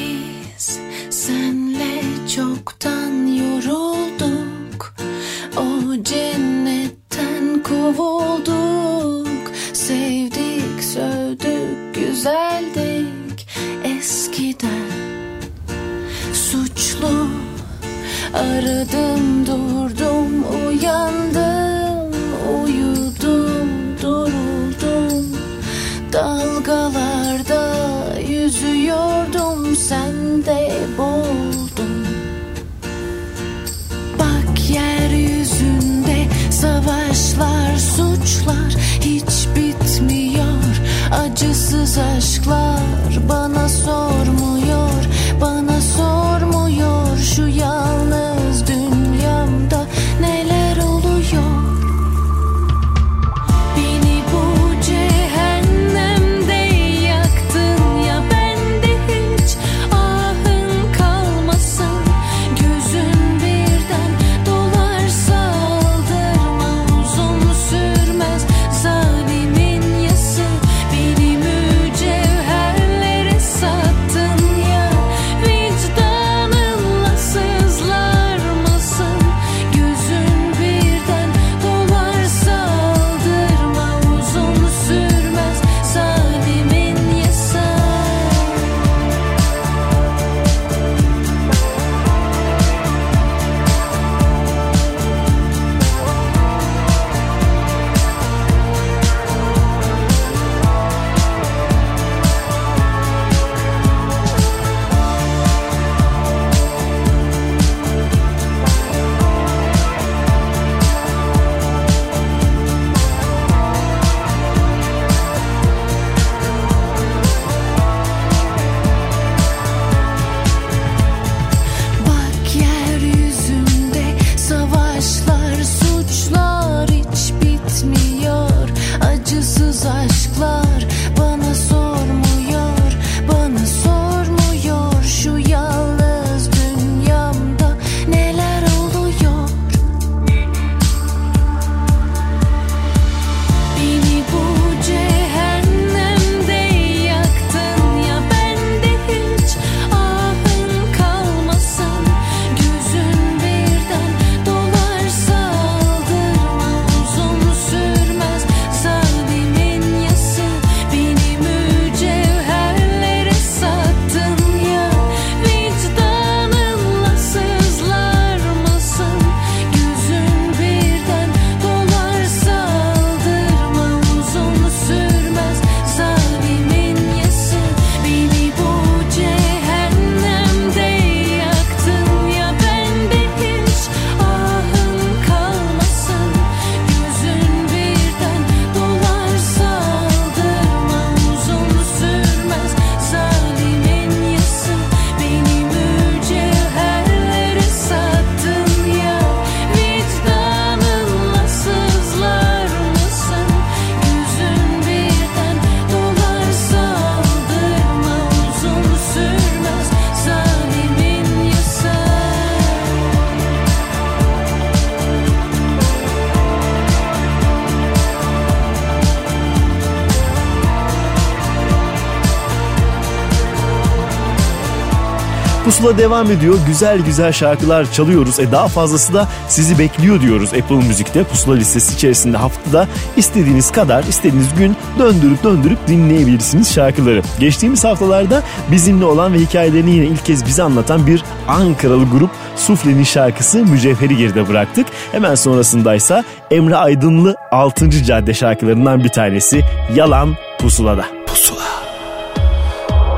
[225.81, 226.55] Pusula devam ediyor.
[226.67, 228.39] Güzel güzel şarkılar çalıyoruz.
[228.39, 231.23] E daha fazlası da sizi bekliyor diyoruz Apple Müzik'te.
[231.23, 237.21] Pusula listesi içerisinde haftada istediğiniz kadar, istediğiniz gün döndürüp döndürüp dinleyebilirsiniz şarkıları.
[237.39, 243.03] Geçtiğimiz haftalarda bizimle olan ve hikayelerini yine ilk kez bize anlatan bir Ankaralı grup Sufle'nin
[243.03, 244.87] şarkısı Mücevheri geride bıraktık.
[245.11, 247.89] Hemen sonrasındaysa Emre Aydınlı 6.
[248.03, 249.61] Cadde şarkılarından bir tanesi
[249.95, 251.05] Yalan Pusula'da.
[251.27, 251.61] Pusula.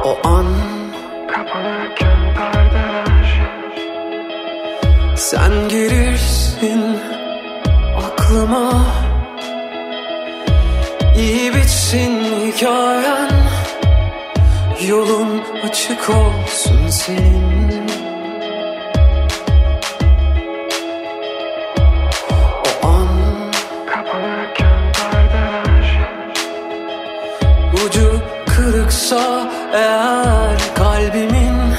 [0.05, 0.72] O an
[29.73, 31.73] eğer kalbimin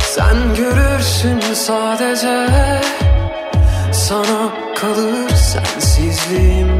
[0.00, 2.46] Sen görürsün sadece
[3.92, 6.71] Sana kalır sensizliğim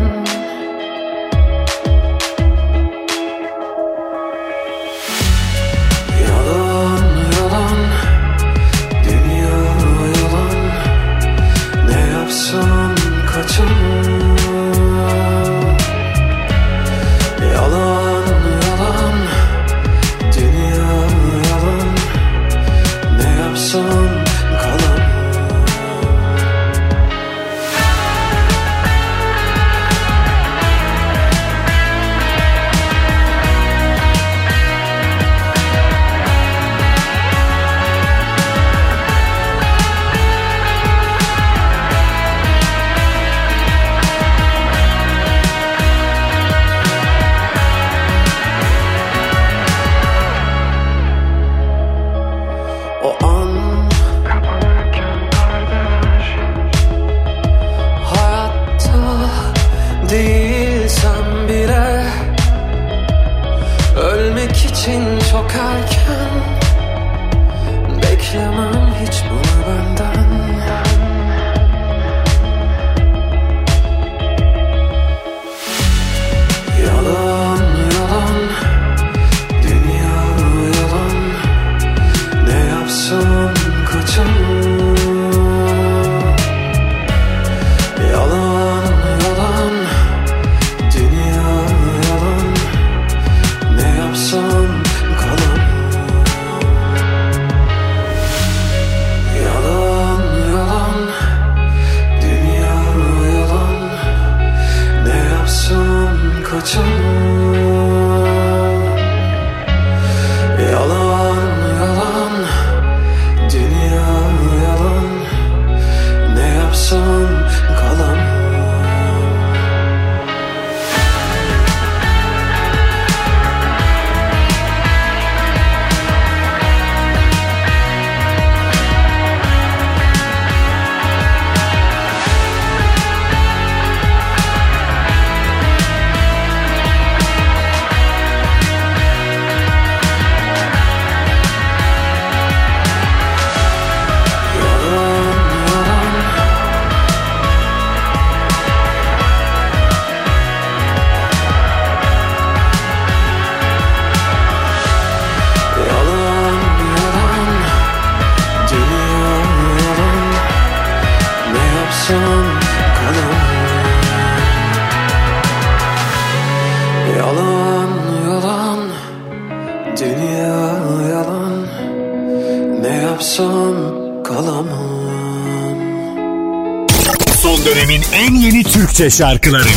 [178.92, 179.68] Türkçe şarkıları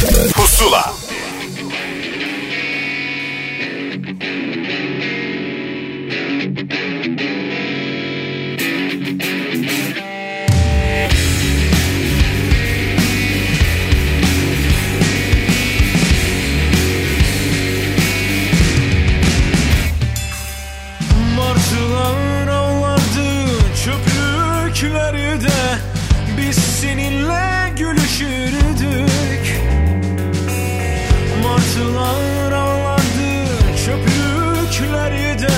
[34.79, 35.53] göklerde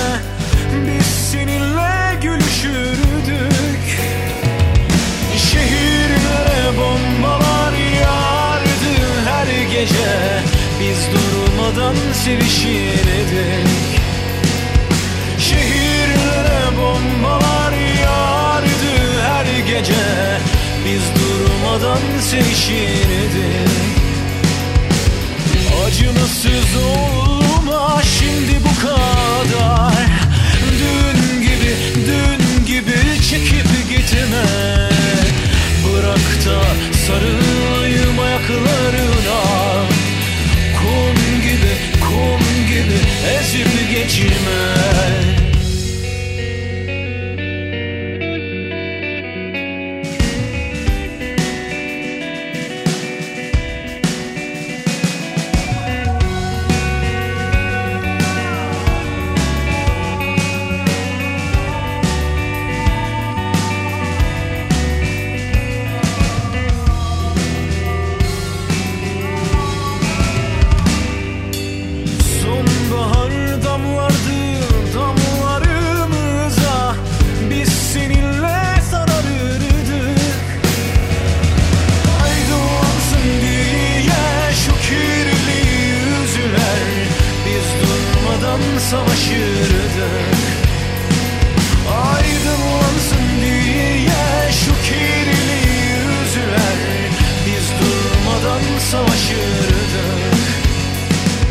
[0.86, 4.00] Biz seninle gülüşürdük.
[5.36, 8.94] Şehirlere bombalar yağardı.
[9.24, 10.42] Her gece
[10.80, 11.94] Biz durmadan
[12.24, 13.68] sevişirdik.
[15.38, 19.22] Şehirlere bombalar yağardı.
[19.22, 20.38] Her gece
[20.84, 23.68] Biz durmadan sevişirdik.
[25.86, 30.07] Acımasız olma şimdi kadar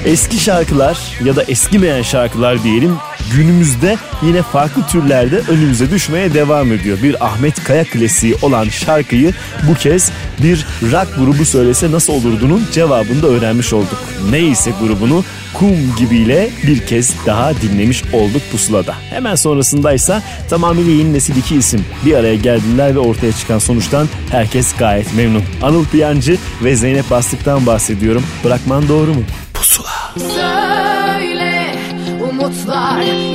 [0.08, 2.96] Eski şarkılar ya da eskimeyen şarkılar diyelim
[3.36, 6.98] günümüzde yine farklı türlerde önümüze düşmeye devam ediyor.
[7.04, 9.34] Bir Ahmet Kaya klasiği olan şarkıyı
[9.70, 10.12] bu kez
[10.44, 14.04] bir rock grubu söylese nasıl olurdunun cevabını da öğrenmiş olduk.
[14.30, 18.96] Neyse grubunu Kum gibiyle bir kez daha dinlemiş olduk pusulada.
[19.10, 24.76] Hemen sonrasındaysa tamamıyla yeni nesil iki isim bir araya geldiler ve ortaya çıkan sonuçtan herkes
[24.76, 25.44] gayet memnun.
[25.62, 28.24] Anıl Piyancı ve Zeynep Bastık'tan bahsediyorum.
[28.44, 29.22] Bırakman doğru mu?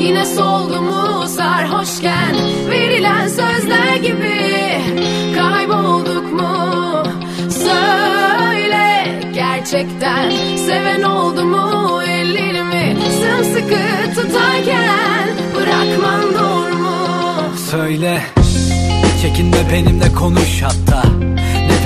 [0.03, 2.37] Yine soldu mu sarhoşken
[2.71, 4.41] verilen sözler gibi
[5.37, 7.03] kaybolduk mu?
[7.51, 16.97] Söyle gerçekten seven oldu mu ellerimi sımsıkı tutarken bırakman doğru mu?
[17.71, 18.23] Söyle
[19.23, 21.03] Çekinme benimle konuş hatta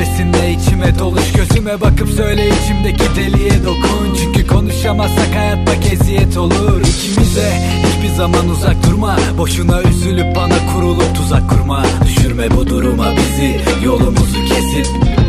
[0.06, 4.14] Nefesinle içime doluş Gözüme bakıp söyle içimdeki deliye dokun.
[4.22, 6.80] Çünkü konuşamazsak hayat bak eziyet olur.
[6.80, 7.52] İkimize
[7.86, 9.16] hiçbir zaman uzak durma.
[9.38, 11.84] Boşuna üzülüp bana kurulup tuzak kurma.
[12.04, 14.86] Düşürme bu duruma bizi Yolumuzu kesip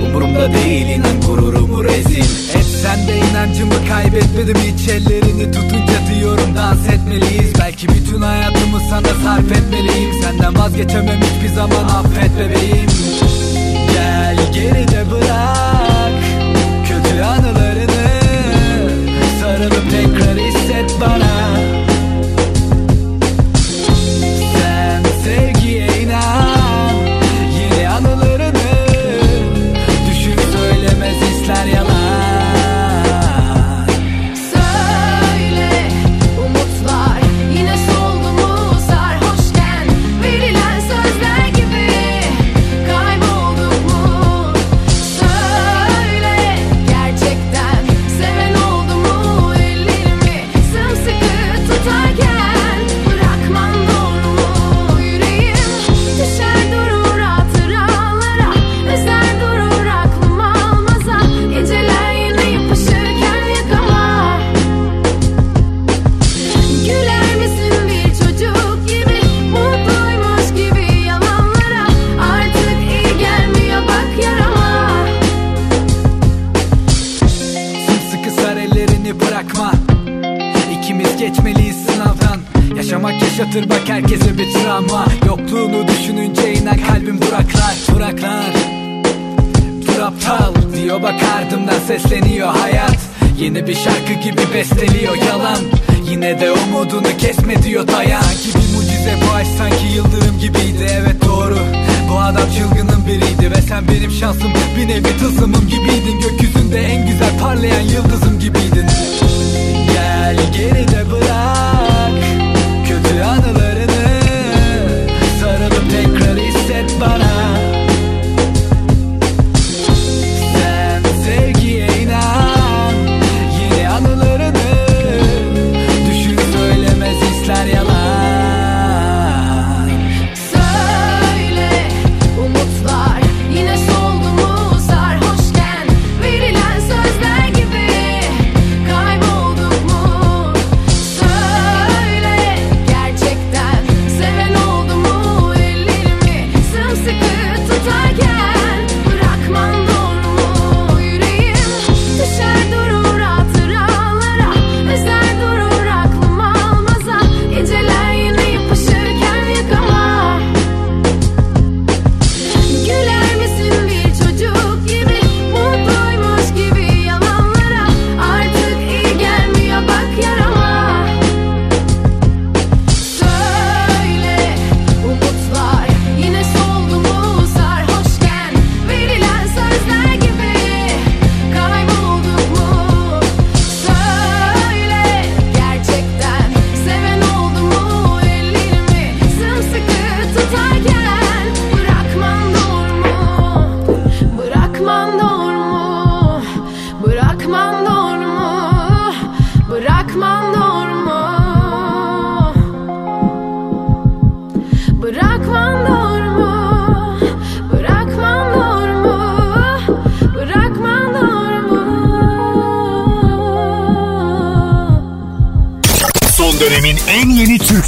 [0.08, 2.56] Umurumda değil inan gururumu rezil.
[2.56, 4.58] Et sen de inancımı kaybetmedim.
[4.58, 7.54] Hiç ellerini tutunca diyorum dans etmeliyiz.
[7.60, 10.14] Belki bütün hayatımı sana sarf etmeliyim.
[10.22, 11.84] Senden vazgeçemem hiçbir zaman.
[11.84, 12.88] Affet bebeğim
[13.98, 16.14] Gel geride bırak
[16.88, 18.08] kötü anılarını.
[19.42, 21.27] Sarılıp tekrar hisset bana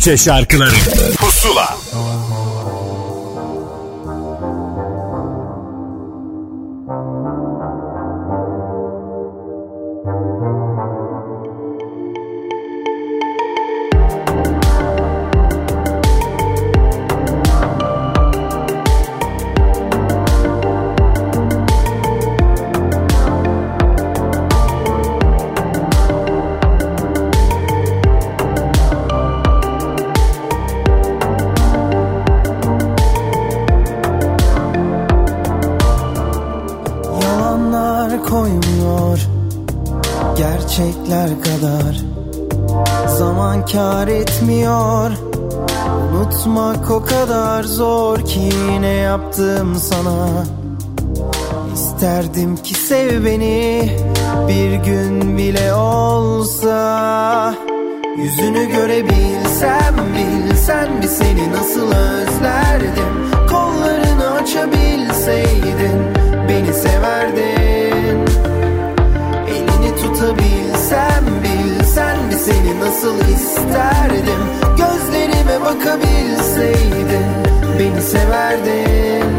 [0.09, 0.75] Türkçe şarkıları
[41.09, 41.95] Gerçekler kadar.
[43.17, 45.11] Zaman kar etmiyor.
[46.11, 48.49] Unutmak o kadar zor ki
[48.81, 50.27] ne yaptım sana.
[51.73, 53.89] İsterdim ki sev beni
[54.47, 57.55] Bir gün bile olsa.
[58.17, 63.31] Yüzünü görebilsem bilsen bir seni nasıl özlerdim.
[63.49, 66.01] Kollarını açabilseydin
[66.49, 68.19] beni severdin.
[69.47, 69.95] Elini
[70.89, 74.41] tutabilsem bilsen bir seni nasıl isterdim?
[74.77, 77.25] Gözlerime bakabilseydin
[77.79, 79.29] beni severdin.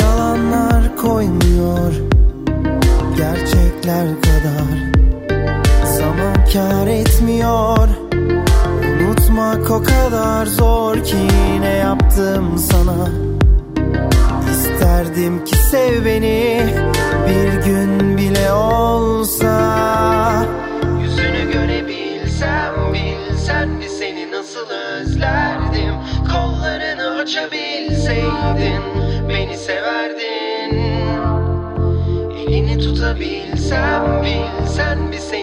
[0.00, 1.92] Yalanlar koymuyor
[3.16, 4.90] gerçekler kadar.
[5.98, 7.88] Zaman kar etmiyor.
[9.02, 11.28] Unutmak o kadar zor ki
[11.60, 13.29] ne yaptım sana
[15.00, 16.60] İsterdim ki sev beni.
[17.28, 20.46] Bir gün bile olsa
[21.02, 25.94] Yüzünü görebilsem bilsen bir seni nasıl özlerdim.
[26.32, 28.82] Kollarını açabilseydin
[29.28, 30.76] beni severdin.
[32.38, 35.39] Elini tutabilsem bilsen bir seni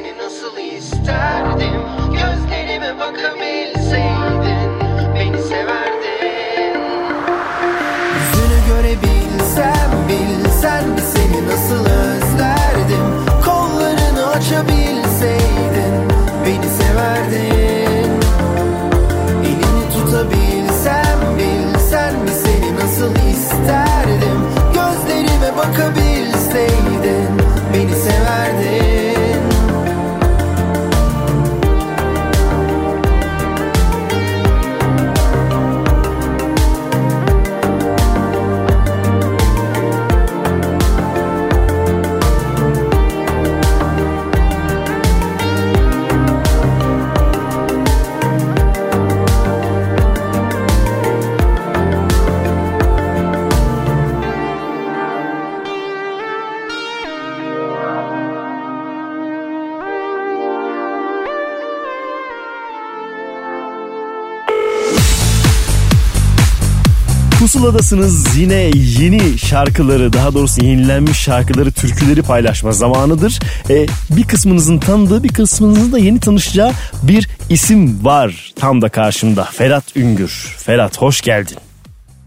[67.58, 73.40] Pusuladasınız yine yeni şarkıları daha doğrusu yenilenmiş şarkıları türküleri paylaşma zamanıdır.
[73.70, 73.86] Ee,
[74.18, 76.72] bir kısmınızın tanıdığı bir kısmınızın da yeni tanışacağı
[77.04, 80.56] bir isim var tam da karşımda Ferhat Üngür.
[80.58, 81.58] Ferhat hoş geldin.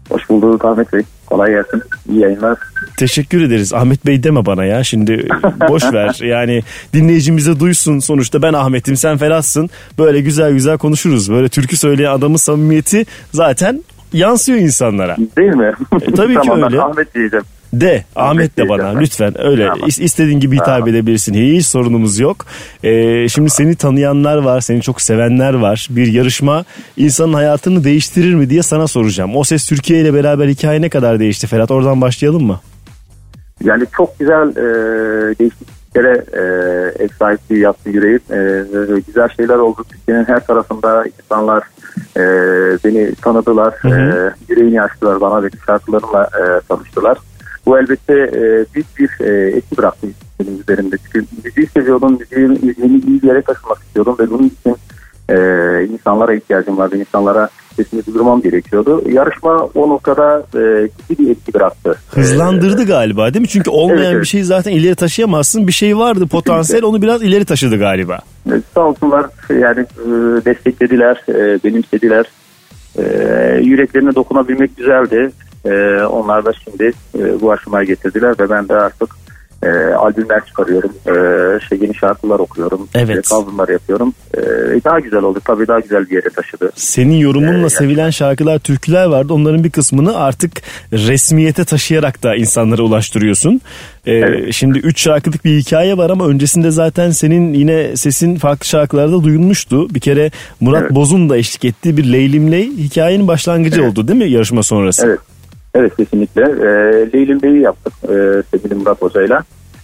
[0.09, 1.01] Hoş bulduk Ahmet Bey.
[1.25, 1.81] Kolay gelsin.
[2.09, 2.57] İyi yayınlar.
[2.97, 3.73] Teşekkür ederiz.
[3.73, 5.27] Ahmet Bey deme bana ya şimdi
[5.69, 6.19] boş ver.
[6.23, 6.63] Yani
[6.93, 9.69] dinleyicimize duysun sonuçta ben Ahmet'im sen Ferhat'sın.
[9.97, 11.31] Böyle güzel güzel konuşuruz.
[11.31, 15.17] Böyle türkü söyleyen adamın samimiyeti zaten yansıyor insanlara.
[15.37, 15.71] Değil mi?
[16.01, 16.81] E, tabii ki tamam, ben öyle.
[16.81, 17.45] Ahmet diyeceğim.
[17.73, 19.01] De Ahmet de bana ben.
[19.01, 19.89] lütfen öyle Tamam.
[19.89, 20.87] İs- istediğin gibi hitap Tamam.
[20.89, 22.45] edebilirsin hiç sorunumuz yok.
[22.83, 26.65] Ee, şimdi seni tanıyanlar var seni çok sevenler var bir yarışma
[26.97, 29.35] insanın hayatını değiştirir mi diye sana soracağım.
[29.35, 32.59] O Ses Türkiye ile beraber hikaye ne kadar değişti Ferhat oradan başlayalım mı?
[33.63, 35.35] Yani çok güzel e,
[35.95, 38.21] değişikliklere e, ev sahipliği yaptı yüreğim.
[38.31, 39.85] E, güzel şeyler oldu.
[39.89, 41.63] Türkiye'nin her tarafında insanlar
[42.17, 42.23] e,
[42.83, 43.73] beni tanıdılar.
[43.81, 43.93] Hı hı.
[43.99, 47.17] E, yüreğini açtılar bana ve şarkılarımla e, tanıştılar.
[47.65, 50.07] Bu elbette e, büyük bir e, etki bıraktı
[50.39, 50.95] üzerimde.
[50.97, 54.75] Çünkü müziği seviyordum, müziği, müziğini iyi bir yere taşımak istiyordum ve bunun için
[55.29, 55.35] e,
[55.85, 56.97] insanlara ihtiyacım vardı.
[56.97, 59.01] İnsanlara sesini duyurmam gerekiyordu.
[59.09, 61.95] Yarışma o noktada e, ciddi bir etki bıraktı.
[62.09, 63.47] Hızlandırdı galiba değil mi?
[63.47, 64.21] Çünkü olmayan Evet, evet.
[64.21, 65.67] bir şeyi zaten ileri taşıyamazsın.
[65.67, 68.19] Bir şey vardı potansiyel onu biraz ileri taşıdı galiba.
[68.51, 70.05] E, Sağ olsunlar yani e,
[70.45, 72.25] desteklediler, e, benimsediler.
[72.97, 73.03] E,
[73.63, 75.31] yüreklerine dokunabilmek güzeldi.
[75.65, 79.20] E, onlar da şimdi e, bu aşamaya getirdiler ve ben de artık
[79.63, 80.91] e, albümler çıkarıyorum.
[81.07, 81.13] E,
[81.69, 82.87] şey yeni şarkılar okuyorum.
[82.95, 83.17] Evet.
[83.17, 84.13] E, coverlar yapıyorum.
[84.33, 84.41] E,
[84.85, 85.39] daha güzel oldu.
[85.45, 86.71] Tabii daha güzel bir yere taşıdı.
[86.75, 89.33] Senin yorumunla sevilen şarkılar, türküler vardı.
[89.33, 90.51] Onların bir kısmını artık
[90.93, 93.61] resmiyete taşıyarak da insanlara ulaştırıyorsun.
[94.07, 99.23] Ee, Şimdi 3 şarkılık bir hikaye var ama öncesinde zaten senin yine sesin farklı şarkılarda
[99.23, 99.95] duyulmuştu.
[99.95, 100.91] Bir kere Murat Evet.
[100.95, 105.07] Boz'un da eşlik ettiği bir Leylimley hikayenin başlangıcı oldu değil mi yarışma sonrası?
[105.07, 105.19] Evet.
[105.75, 106.41] Evet kesinlikle.
[106.41, 106.67] E,
[107.13, 109.43] Leylim Bey'i yaptık e, sevgili Murat Hoca'yla.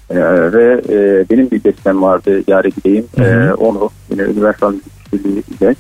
[0.09, 0.19] E,
[0.53, 3.05] ve e, benim bir bestem vardı Yare Gideyim.
[3.17, 5.75] E, onu yine Üniversal Müzik İşbirliği'yle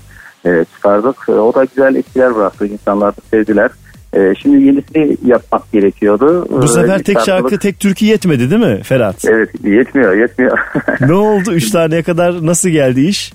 [0.45, 1.15] e, çıkardık.
[1.29, 2.65] E, o da güzel etkiler bıraktı.
[2.67, 3.69] İnsanlar da sevdiler.
[4.13, 6.47] E, şimdi yenisini yapmak gerekiyordu.
[6.49, 9.25] Bu sefer tek şarkı tek türkü yetmedi değil mi Ferhat?
[9.25, 10.59] Evet yetmiyor yetmiyor.
[10.99, 13.33] ne oldu 3 taneye kadar nasıl geldi iş?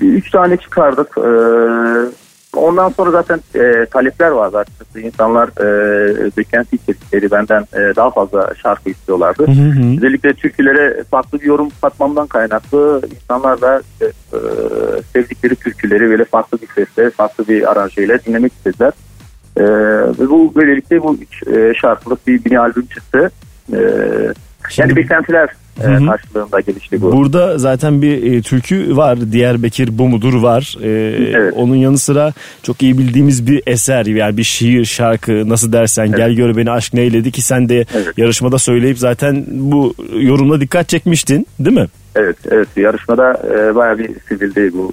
[0.00, 1.18] Üç tane çıkardık.
[1.18, 1.22] Ee,
[2.56, 5.00] ondan sonra zaten e, talepler vardı açıkçası.
[5.00, 9.46] İnsanlar e, beklenti içerikleri benden e, daha fazla şarkı istiyorlardı.
[9.46, 9.96] Hı hı.
[9.96, 14.40] Özellikle türkülere farklı bir yorum katmamdan kaynaklı insanlar da e, e,
[15.12, 18.92] sevdikleri türküleri böyle farklı bir sesle, farklı bir aranjeyle dinlemek istediler.
[19.56, 19.64] E,
[20.20, 21.16] ve bu böylelikle bu
[21.54, 23.30] e, şarkılık bir mini albüm çıktı.
[23.72, 23.80] E,
[24.76, 25.48] yani beklentiler
[25.80, 26.06] e, Hı hı.
[26.06, 27.12] karşılığında gelişti bu.
[27.12, 29.32] Burada zaten bir e, türkü var.
[29.32, 30.76] Diyarbakır bu mudur var.
[30.82, 32.32] E, Onun yanı sıra
[32.62, 36.94] çok iyi bildiğimiz bir eser yani bir şiir, şarkı nasıl dersen gel gör beni aşk
[36.94, 37.84] neyledi ki sen de
[38.16, 41.86] yarışmada söyleyip zaten bu yorumla dikkat çekmiştin değil mi?
[42.16, 44.92] Evet, evet yarışmada e, bayağı bir sevildi bu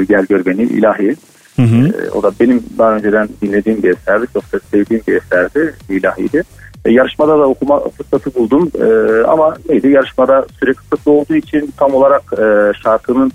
[0.00, 1.16] e, Gel Gör Beni ilahi.
[1.56, 1.86] Hı hı.
[1.88, 4.26] E, o da benim daha önceden dinlediğim bir eserdi.
[4.32, 5.74] Çok da sevdiğim bir eserdi.
[5.88, 6.42] ilahiydi.
[6.86, 8.70] E, yarışmada da okuma fırsatı buldum.
[8.80, 8.86] E,
[9.26, 13.32] ama neydi yarışmada süre kısıtlı olduğu için tam olarak e, şarkının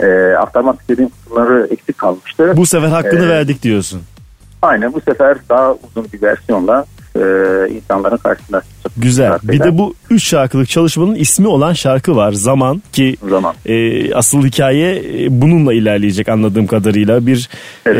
[0.00, 2.52] e, aktarmak istediğim kısımları eksik kalmıştı.
[2.56, 4.02] Bu sefer hakkını E, verdik diyorsun.
[4.62, 6.84] Aynen bu sefer daha uzun bir versiyonla
[7.16, 7.20] e,
[7.74, 8.92] insanların karşısına çıkacak.
[8.96, 9.26] Güzel.
[9.26, 9.64] Bir şarkıyla.
[9.64, 12.32] de bu üç şarkılık çalışmanın ismi olan şarkı var.
[12.32, 13.54] Zaman ki Zaman.
[13.66, 17.26] e, asıl hikaye e, bununla ilerleyecek anladığım kadarıyla.
[17.26, 17.48] Bir
[17.86, 17.90] e,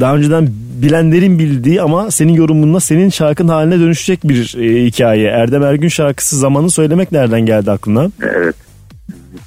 [0.00, 0.48] daha önceden
[0.82, 5.28] bilenlerin bildiği ama senin yorumunla senin şarkın haline dönüşecek bir e, hikaye.
[5.28, 8.10] Erdem Ergün şarkısı Zaman'ı söylemek nereden geldi aklına?
[8.22, 8.54] Evet.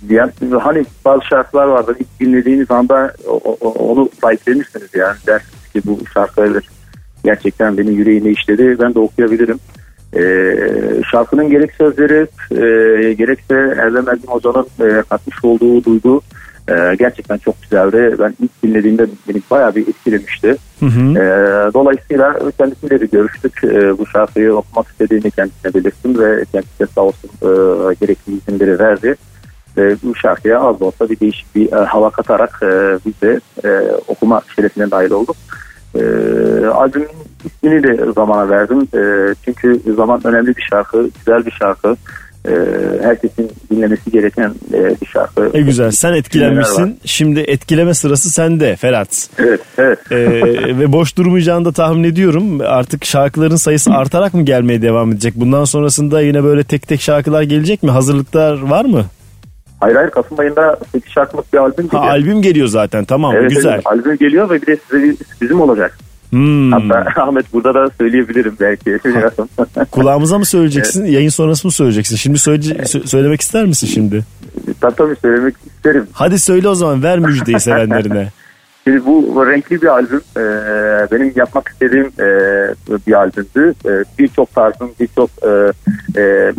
[0.09, 5.81] Yani hani bazı şarkılar vardır ilk dinlediğiniz anda o- o- onu sahiplenirsiniz yani dersiniz ki
[5.85, 6.45] bu şarkılar
[7.23, 9.59] gerçekten benim yüreğime işledi ben de okuyabilirim.
[10.15, 10.55] Ee,
[11.11, 16.21] şarkının gerek sözleri e, gerekse Erdem Ergin Hoca'nın e, katmış olduğu duygu
[16.69, 18.15] e, gerçekten çok güzeldi.
[18.19, 20.55] Ben ilk dinlediğimde beni bayağı bir etkilemişti.
[20.79, 21.11] Hı hı.
[21.11, 23.63] Ee, dolayısıyla kendisiyle de görüştük.
[23.63, 27.49] Ee, bu şarkıyı okumak istediğini kendisine belirttim ve kendisi de sağ olsun e,
[28.01, 29.15] gerekli izinleri verdi.
[29.77, 33.39] Ve bu şarkıya az da olsa bir değişik bir e, hava katarak e, biz de
[33.63, 35.35] e, okuma şerefine dahil olduk.
[35.99, 37.07] E, albümün
[37.45, 38.87] ismini de zamana verdim.
[38.93, 41.95] E, çünkü zaman önemli bir şarkı, güzel bir şarkı.
[42.47, 42.53] E,
[43.01, 45.49] herkesin dinlemesi gereken e, bir şarkı.
[45.53, 46.99] E güzel sen etkilenmişsin.
[47.05, 49.29] Şimdi etkileme sırası sende Ferhat.
[49.37, 49.99] Evet, evet.
[50.11, 52.61] Ee, ve boş durmayacağını da tahmin ediyorum.
[52.61, 55.33] Artık şarkıların sayısı artarak mı gelmeye devam edecek?
[55.35, 57.91] Bundan sonrasında yine böyle tek tek şarkılar gelecek mi?
[57.91, 59.05] Hazırlıklar var mı?
[59.79, 62.11] Hayır hayır Kasım ayında 8 şarkılık bir albüm Ha, geliyor.
[62.13, 63.73] albüm geliyor zaten tamam Evet, güzel.
[63.73, 65.97] evet, albüm geliyor ve bir de size bir sürprizim olacak.
[66.29, 66.71] Hmm.
[66.71, 68.99] Hatta Ahmet burada da söyleyebilirim belki.
[69.91, 71.05] Kulağımıza mı söyleyeceksin?
[71.05, 72.15] Yayın sonrası mı söyleyeceksin?
[72.15, 74.23] Şimdi söyle, sö- söylemek ister misin şimdi?
[74.81, 76.07] tabii tabii söylemek isterim.
[76.13, 78.31] Hadi söyle o zaman ver müjdeyi sevenlerine.
[78.87, 80.21] Şimdi bu renkli bir albüm.
[80.37, 80.41] Ee,
[81.11, 82.27] benim yapmak istediğim e,
[83.07, 83.73] bir albümdü.
[83.85, 85.71] Ee, birçok tarzın, birçok e,
[86.21, 86.51] e,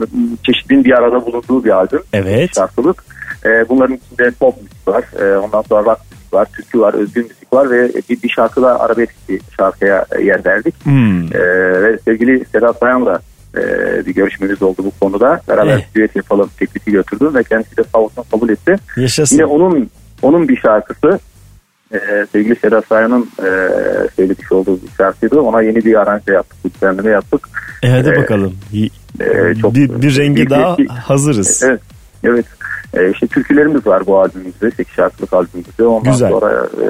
[0.47, 2.03] çeşidin bir arada bulunduğu bir albüm.
[2.13, 2.55] Evet.
[2.55, 3.05] Şarkılık.
[3.45, 5.05] Ee, bunların içinde pop müzik var.
[5.21, 8.81] Ee, ondan sonra rock müzik var, türkü var, özgün müzik var ve bir, bir şarkıda
[8.81, 10.75] arabesk bir şarkıya yer verdik.
[10.85, 11.25] Hmm.
[11.25, 13.21] Ee, ve sevgili Sedat Sayan'la
[13.57, 13.63] e,
[14.07, 15.41] bir görüşmemiz oldu bu konuda.
[15.49, 15.95] Beraber Eh.
[15.95, 18.77] düet yapalım teklifi götürdüm ve kendisi de sağ olsun kabul etti.
[18.97, 19.37] Yaşasın.
[19.37, 19.91] Yine onun
[20.23, 21.19] onun bir şarkısı
[21.94, 23.48] e, sevgili Sedat Sayan'ın e,
[24.16, 25.40] söylemiş olduğu bir şarkıydı.
[25.40, 27.48] Ona yeni bir aranje yaptık, düzenleme yaptık.
[27.82, 28.55] E hadi Ee, bakalım.
[29.20, 31.62] E, çok- bir, bir renge bir- daha bir- hazırız.
[31.66, 31.81] Evet,
[32.24, 32.47] evet.
[32.94, 35.85] E, işte türkülerimiz var bu albümümüzde, 8 şarkılık albümümüzde.
[35.85, 36.31] Ondan Güzel.
[36.31, 36.86] sonra e,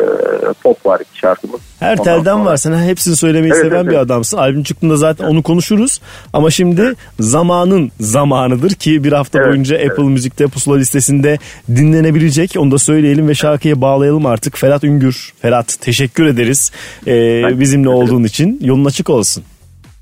[0.62, 1.60] pop var iki şarkımız.
[1.80, 2.56] Her Ondan telden sonra- var.
[2.56, 4.00] Sen hepsini söylemeyi Evet, seven evet, bir evet.
[4.06, 4.38] adamsın.
[4.38, 6.00] Albüm çıktığında zaten onu konuşuruz.
[6.32, 11.38] Ama şimdi zamanın zamanıdır ki bir hafta Evet, boyunca Apple Müzik'te pusula listesinde
[11.68, 12.54] dinlenebilecek.
[12.58, 14.58] Onu da söyleyelim ve şarkıya bağlayalım artık.
[14.58, 15.32] Ferhat Üngür.
[15.40, 16.72] Ferhat teşekkür ederiz
[17.06, 18.58] ee, bizimle olduğun için.
[18.62, 19.44] Yolun açık olsun.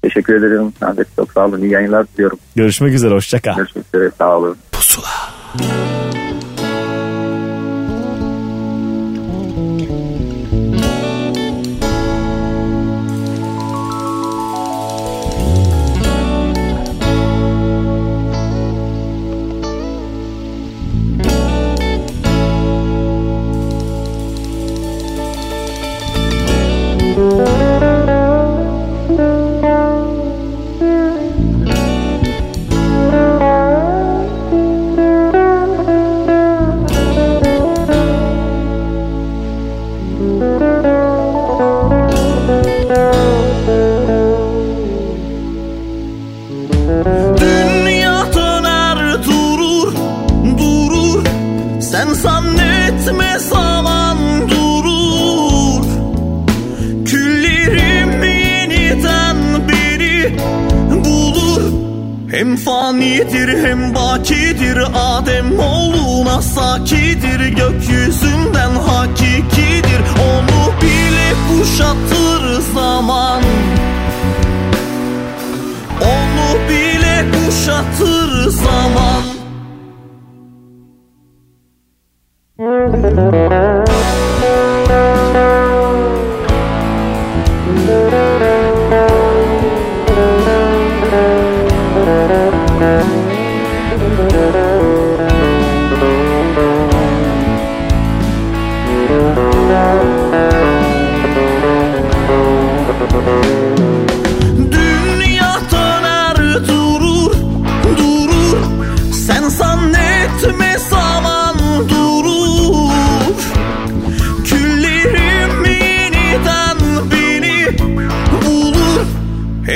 [0.02, 0.72] Teşekkür ederim.
[0.82, 1.62] Ahmet çok sağ olun.
[1.62, 2.38] İyi yayınlar diliyorum.
[2.56, 3.14] Görüşmek üzere.
[3.14, 3.56] Hoşça kal.
[3.56, 4.10] Görüşmek üzere.
[4.18, 4.56] Sağ olun.
[5.58, 6.05] Thank you.
[62.36, 70.00] Hem fanidir hem bakidir Adem oğluna sakidir Gökyüzünden hakikidir.
[70.28, 73.42] Onu bile kuşatır zaman.
[76.02, 79.22] Onu bile kuşatır zaman.
[82.58, 83.96] Müzik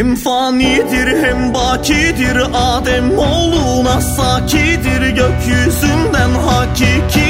[0.01, 2.37] Hem fanidir hem bakidir.
[2.55, 5.09] Adem oğluna sakidir.
[5.09, 7.30] Gökyüzünden hakiki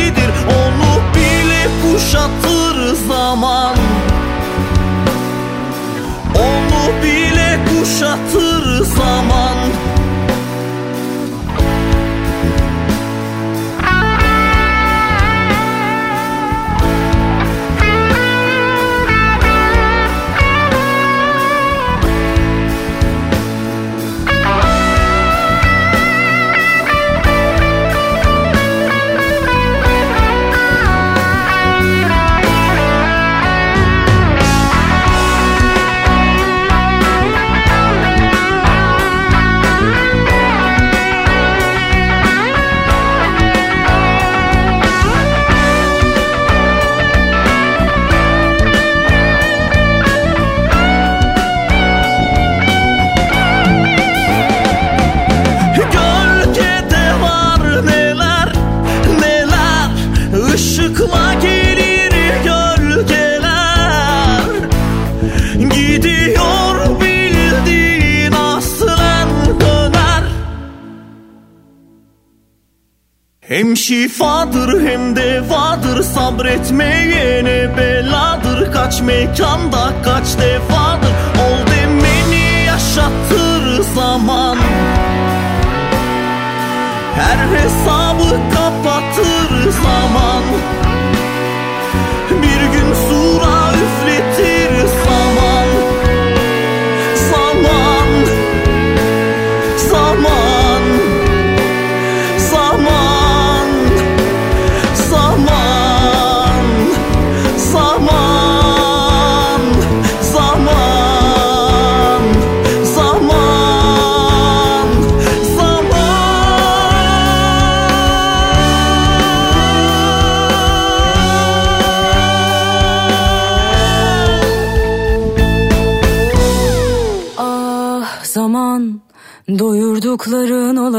[79.03, 79.70] me come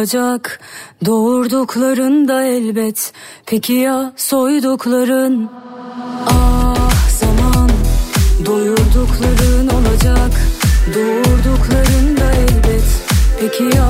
[0.01, 0.59] olacak.
[1.05, 3.13] Doğurduklarında elbet.
[3.45, 5.49] Peki ya soydukların?
[6.27, 7.69] Ah zaman.
[8.45, 10.31] Doyurdukların olacak.
[10.95, 12.83] Doğurduklarında elbet.
[13.39, 13.87] Peki ya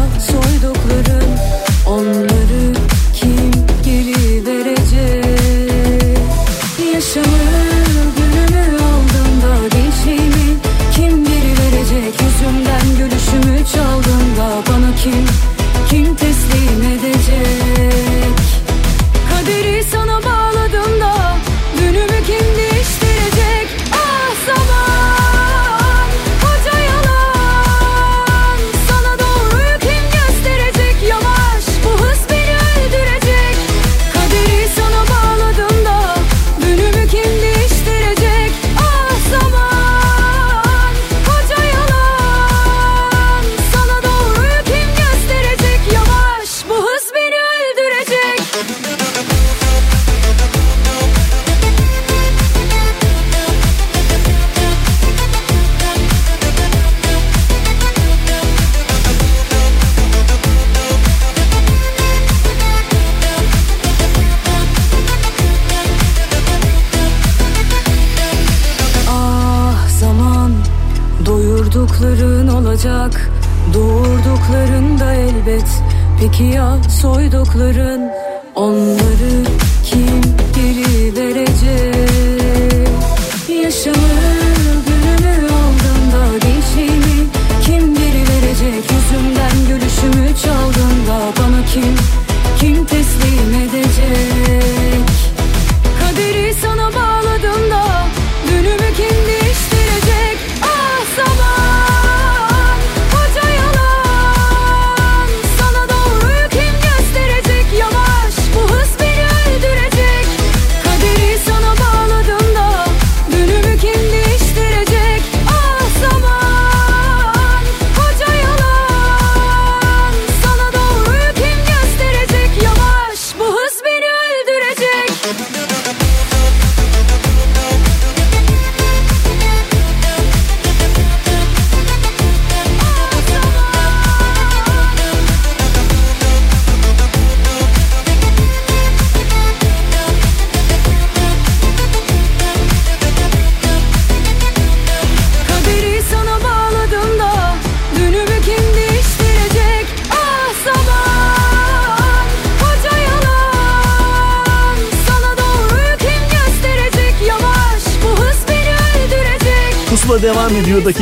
[76.21, 78.11] Peki ya soydukların
[78.55, 79.45] onları
[79.85, 80.21] kim
[80.55, 81.90] geri verecek?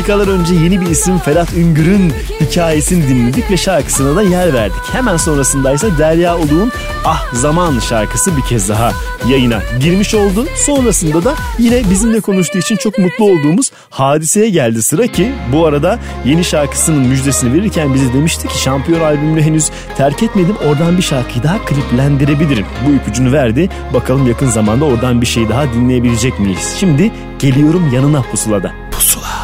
[0.09, 4.81] dakikalar önce yeni bir isim Ferhat Üngür'ün hikayesini dinledik ve şarkısına da yer verdik.
[4.91, 6.71] Hemen sonrasında ise Derya Uluğ'un
[7.05, 8.91] Ah Zaman şarkısı bir kez daha
[9.27, 10.45] yayına girmiş oldu.
[10.55, 15.99] Sonrasında da yine bizimle konuştuğu için çok mutlu olduğumuz hadiseye geldi sıra ki bu arada
[16.25, 21.43] yeni şarkısının müjdesini verirken bize demişti ki şampiyon albümünü henüz terk etmedim oradan bir şarkıyı
[21.43, 22.65] daha kliplendirebilirim.
[22.87, 23.69] Bu ipucunu verdi.
[23.93, 26.75] Bakalım yakın zamanda oradan bir şey daha dinleyebilecek miyiz?
[26.79, 28.71] Şimdi geliyorum yanına pusulada.
[28.91, 29.38] Pusula.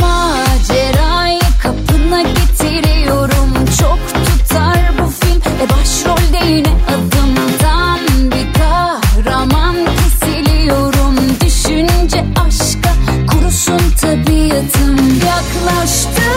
[0.00, 3.54] Macerayı kapına getiriyorum.
[3.80, 11.16] Çok tutar bu film E başrolde yine adımdan bir kahraman kesiliyorum.
[11.40, 12.92] Düşünce aşka
[13.26, 16.29] kurusun tabiatım Yaklaştım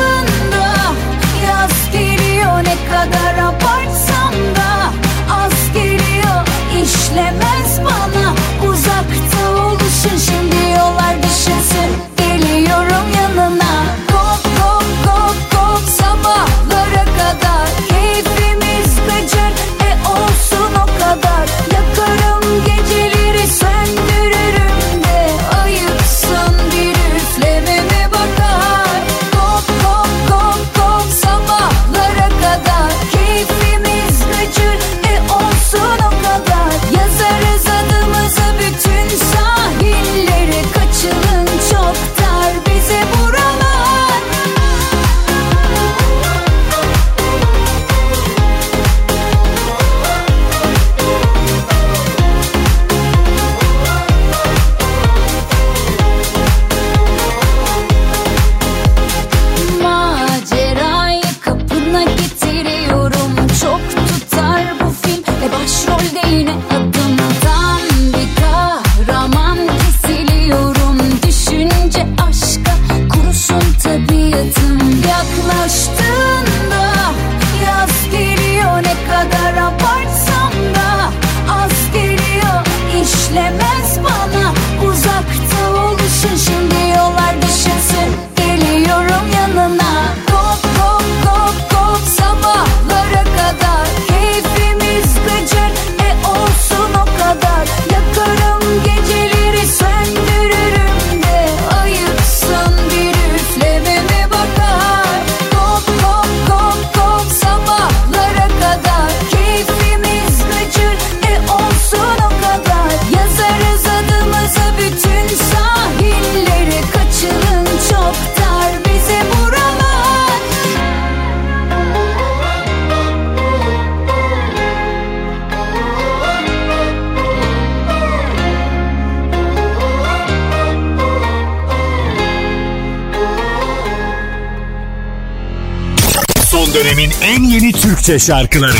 [138.03, 138.73] Bahçe şarkıları.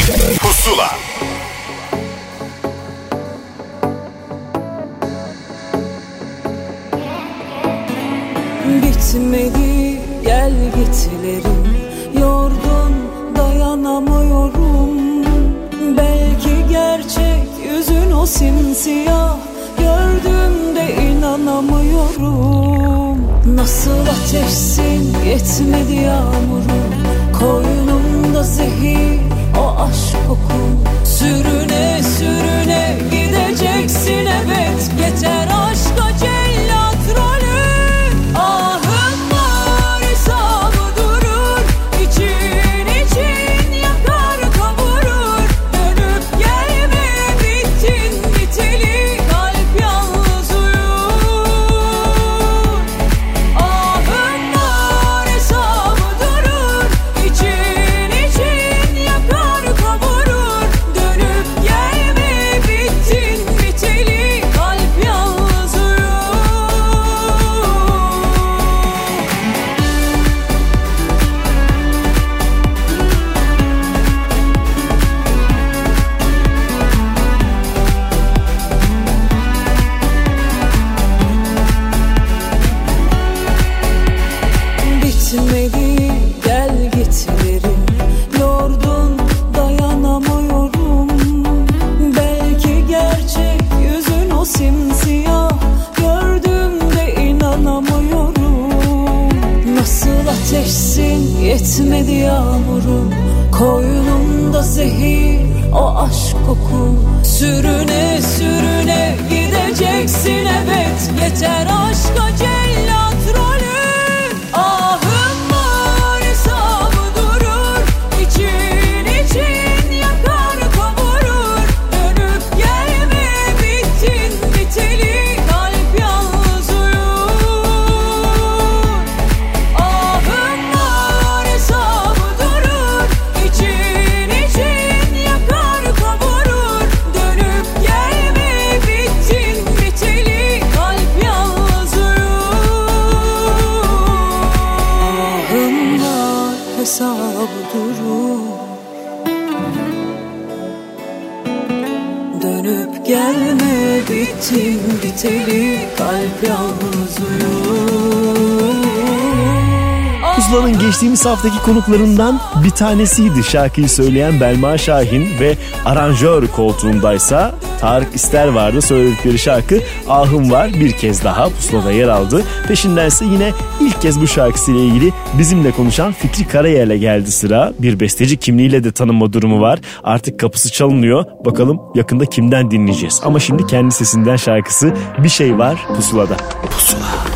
[161.34, 163.44] Haftaki konuklarından bir tanesiydi.
[163.44, 168.82] Şarkıyı söyleyen Belma Şahin ve aranjör koltuğundaysa Tarık İster vardı.
[168.82, 169.80] Söyledikleri şarkı
[170.10, 172.44] Ahım Var bir kez daha Pusula'da yer aldı.
[172.68, 173.52] Peşindense yine
[173.82, 177.74] ilk kez bu şarkısıyla ilgili bizimle konuşan Fikri Karayel'e geldi sıra.
[177.80, 179.80] Bir besteci kimliğiyle de tanınma durumu var.
[180.04, 181.26] Artık kapısı çalınıyor.
[181.46, 183.22] Bakalım yakında kimden dinleyeceğiz.
[183.24, 186.38] Ama şimdi kendi sesinden şarkısı Bir Şey Var Pusula'da.
[186.72, 187.34] Pusula.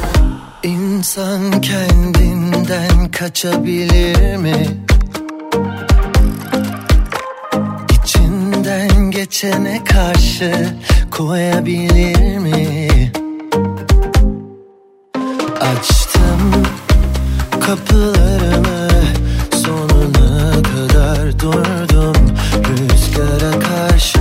[0.63, 1.61] İnsan
[2.67, 4.67] kendinden kaçabilir mi?
[7.89, 10.67] İçinden geçene karşı
[11.11, 12.87] koyabilir mi?
[15.61, 16.63] Açtım
[17.51, 18.89] kapılarımı
[19.63, 22.35] sonuna kadar durdum
[22.69, 24.19] rüzgara karşı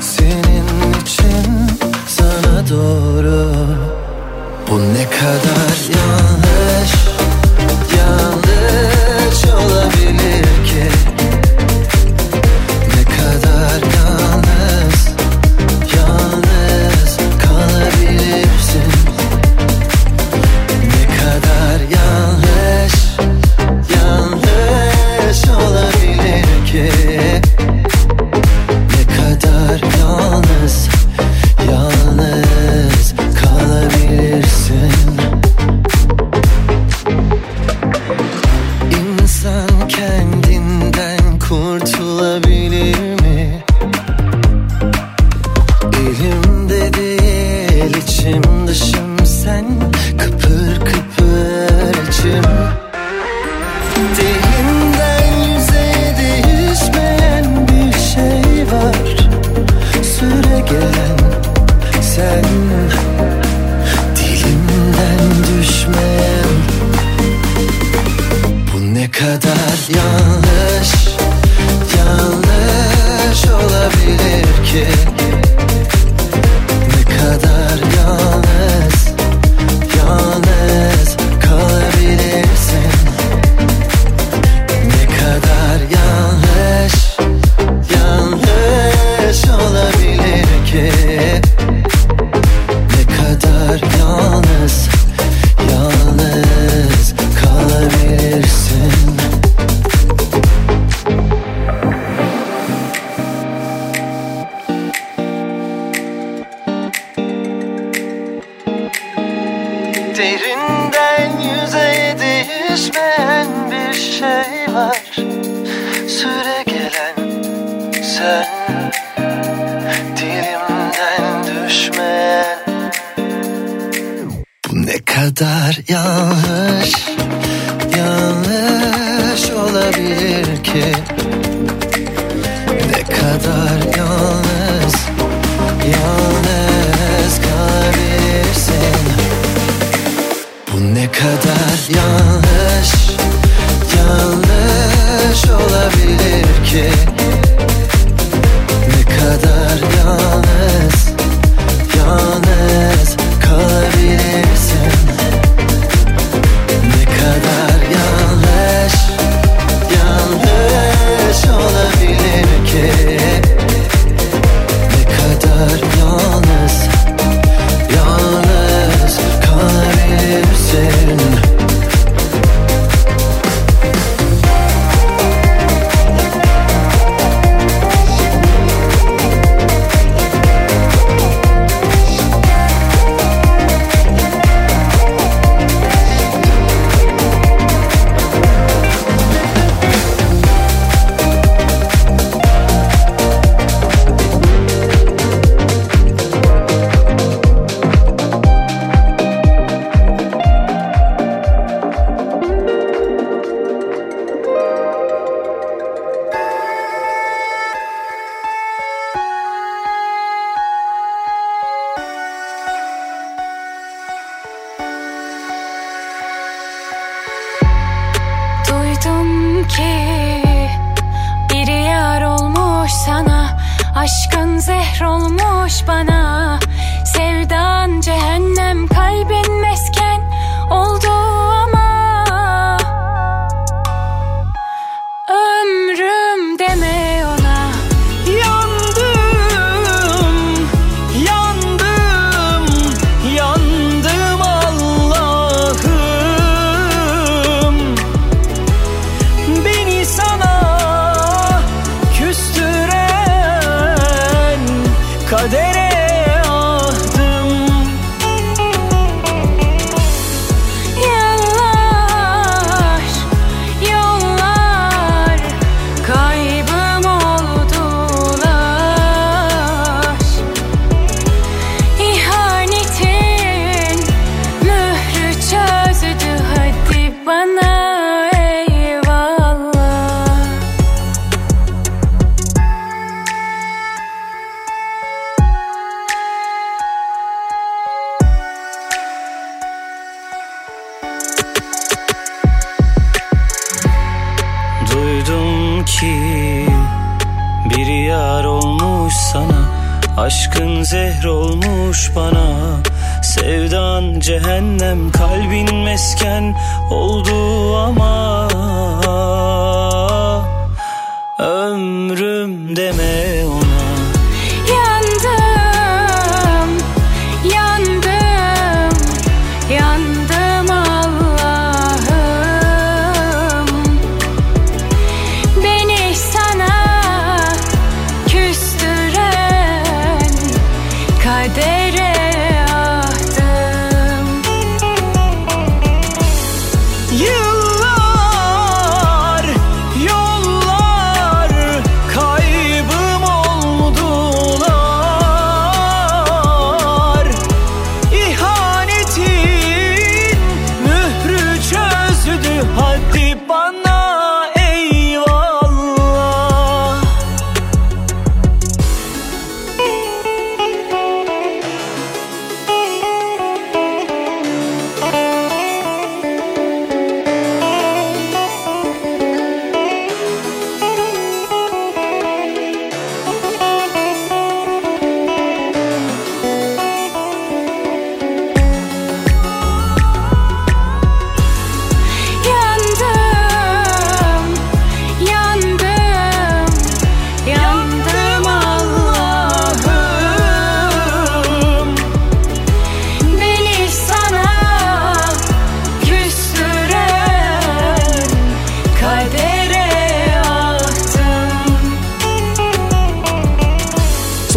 [0.00, 1.70] senin için
[2.08, 3.52] sana doğru
[4.70, 6.45] bu ne kadar yanlış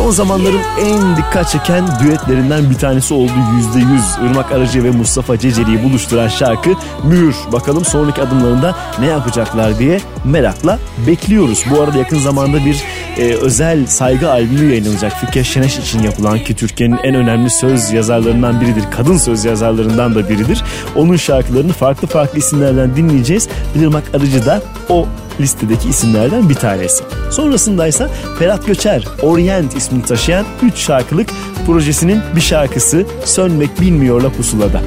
[0.10, 4.04] Son zamanların en dikkat çeken düetlerinden bir tanesi oldu yüzde yüz.
[4.26, 6.70] Irmak Arıcı ve Mustafa Ceceli'yi buluşturan şarkı
[7.04, 7.36] Mühür.
[7.52, 11.64] Bakalım sonraki adımlarında ne yapacaklar diye merakla bekliyoruz.
[11.72, 12.84] Bu arada yakın zamanda bir
[13.18, 15.14] e, özel saygı albümü yayınlanacak.
[15.14, 18.84] Fikret Şeneş için yapılan ki Türkiye'nin en önemli söz yazarlarından biridir.
[18.92, 20.64] Kadın söz yazarlarından da biridir.
[20.96, 23.50] Onun şarkılarını farklı farklı isimlerden dinleyeceğiz.
[23.76, 25.08] Irmak Arıcı da o
[25.40, 27.04] listedeki isimlerden bir tanesi.
[27.32, 31.30] Sonrasındaysa Ferhat Göçer, Orient ismini taşıyan 3 şarkılık
[31.66, 34.82] projesinin bir şarkısı Sönmek Bilmiyor'la Pusula'da.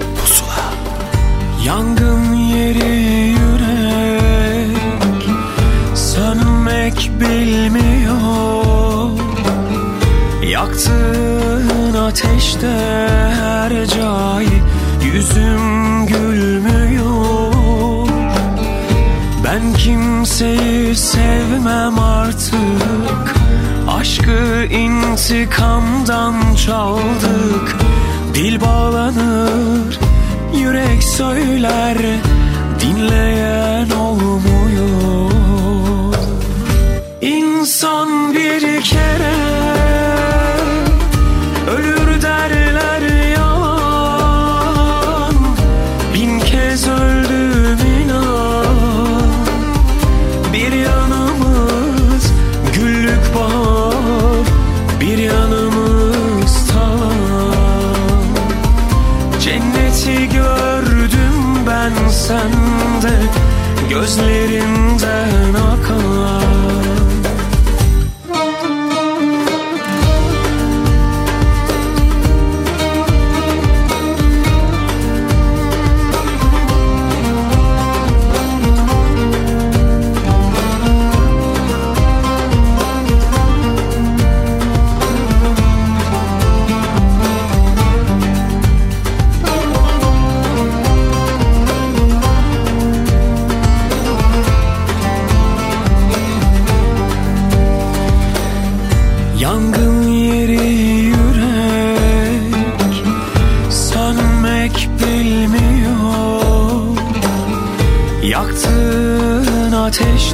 [1.67, 4.77] Yangın yeri yürek
[5.95, 8.13] Sönmek bilmiyor
[10.51, 12.69] Yaktığın ateşte
[13.41, 14.47] her cay
[15.15, 16.52] Yüzüm gülmüyor
[19.53, 23.35] Ben kimseyi sevmem artık.
[23.89, 27.77] Aşkı intikamdan çaldık.
[28.35, 29.99] Dil bağlanır
[30.55, 31.99] Yürek söyler.
[32.81, 35.33] Dinleyen olmuyor.
[37.21, 39.42] İnsan bir kere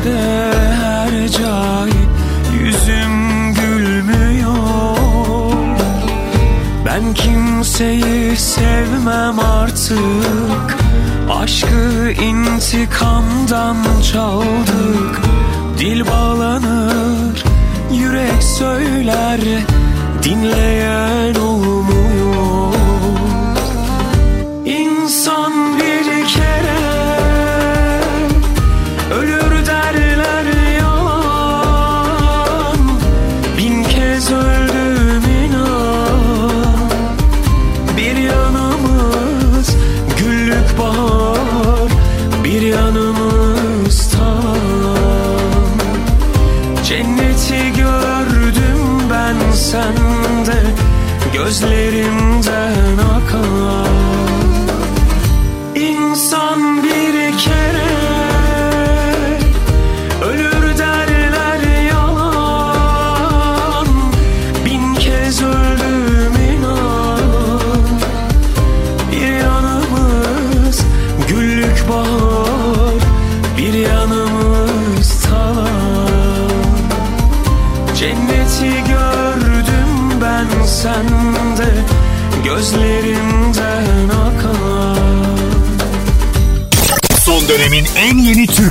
[0.09, 0.18] ateşte
[0.74, 1.90] her cay
[2.60, 4.98] Yüzüm gülmüyor.
[6.86, 10.76] Ben kimseyi sevmem artık.
[11.30, 13.76] Aşkı intikamdan
[14.12, 15.20] çaldık.
[15.78, 17.44] Dil bağlanır
[17.93, 19.40] Yürek söyler
[20.22, 21.18] dinleyen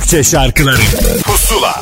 [0.08, 0.76] Türkçe şarkıları.
[1.24, 1.74] Pusula.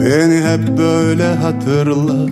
[0.00, 2.26] Beni hep böyle hatırla.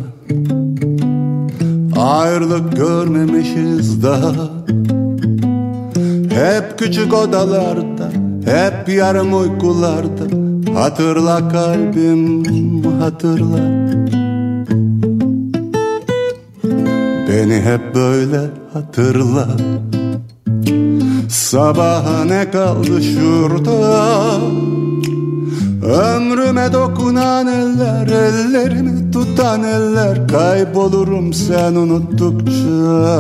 [1.97, 4.51] Ayrılık görmemişiz daha.
[6.31, 8.13] Hep küçük odalarda
[8.45, 10.25] Hep yarım uykularda.
[10.81, 13.93] Hatırla kalbim hatırla.
[17.29, 18.41] Beni hep böyle
[18.73, 19.49] hatırla
[21.53, 24.37] Sabaha ne kaldı şurada?
[25.83, 30.29] Ömrüme dokunan eller Ellerimi tutan eller.
[30.29, 33.13] Kaybolurum sen unuttukça.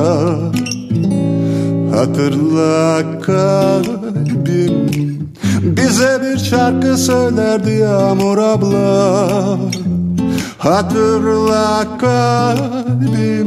[1.97, 4.89] Hatırla kalbim.
[5.63, 9.59] Bize bir şarkı söylerdi Yağmur abla.
[10.59, 13.42] Hatırla kalbim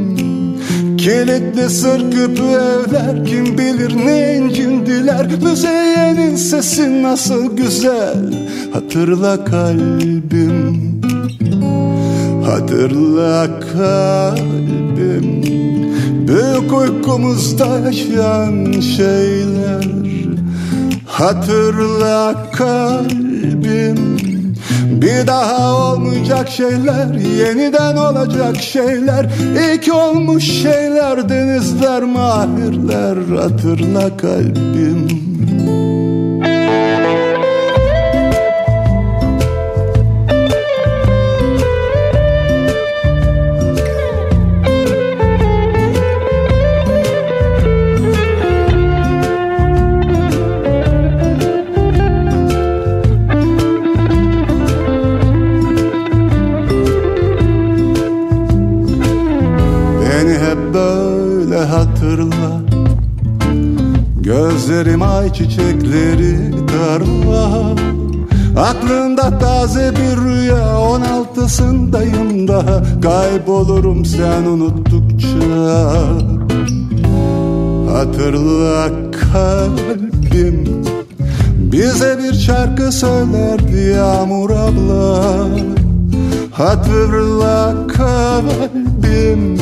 [1.06, 5.28] Kilitli sır küpü evler Kim bilir ne incindiler.
[5.44, 8.18] Müzeyyenin sesi nasıl güzel
[8.74, 11.02] Hatırla kalbim.
[12.46, 15.44] Hatırla kalbim.
[16.28, 19.86] Büyük uykumuzda yaşayan şeyler
[21.06, 24.15] Hatırla kalbim
[24.84, 29.26] bir daha olmayacak şeyler Yeniden olacak şeyler.
[29.74, 35.25] İlk olmuş şeyler Denizler mahirler Hatırla kalbim
[72.56, 75.28] daha Kaybolurum sen unuttukça.
[77.92, 80.84] Hatırla kalbim
[81.58, 85.36] Bize bir şarkı söylerdi Yağmur abla.
[86.52, 89.58] Hatırla kalbim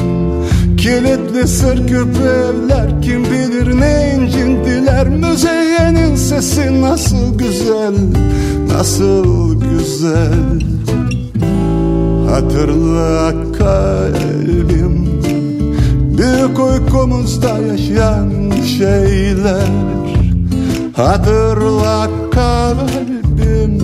[0.78, 7.94] Kilitli sır küpü evler Kim bilir ne incindiler Müzeyyenin sesi nasıl güzel
[8.74, 10.63] Nasıl güzel
[12.34, 15.22] Hatırla kalbim.
[16.18, 19.68] Büyük uykumuzda yaşayan şeyler.
[20.96, 23.80] Hatırla kalbim.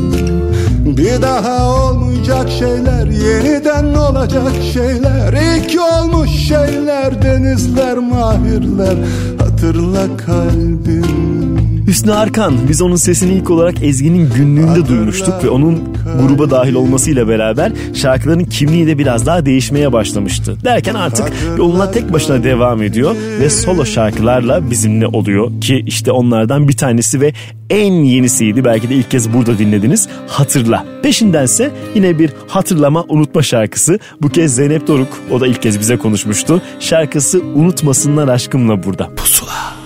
[0.97, 5.33] Bir daha olmayacak şeyler Yeniden olacak şeyler.
[5.33, 8.95] İlk olmuş şeyler Denizler mahirler.
[9.39, 11.49] Hatırla kalbim.
[11.87, 17.27] Hüsnü Arkan biz onun sesini ilk olarak Ezgi'nin günlüğünde duymuştuk ve onun gruba dahil olmasıyla
[17.27, 20.57] beraber şarkıların kimliği de biraz daha değişmeye başlamıştı.
[20.63, 26.67] Derken artık yoluna tek başına devam ediyor ve solo şarkılarla bizimle oluyor ki işte onlardan
[26.67, 27.33] bir tanesi ve
[27.69, 30.85] en yenisiydi belki de ilk kez burada dinlediniz Hatırla.
[31.03, 33.99] Peşindense yine bir hatırlama unutma şarkısı.
[34.21, 36.61] Bu kez Zeynep Doruk o da ilk kez bize konuşmuştu.
[36.79, 39.09] Şarkısı Unutmasınlar Aşkımla burada.
[39.15, 39.78] Pusula.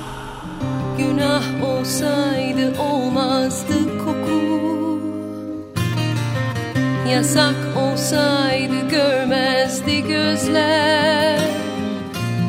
[7.14, 11.40] Yasak olsaydı görmezdi gözler.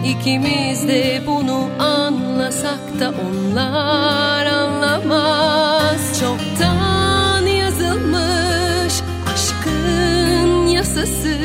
[0.05, 6.21] İkimiz de bunu anlasak da onlar anlamaz.
[6.21, 8.95] Çoktan yazılmış
[9.35, 11.39] aşkın yasası.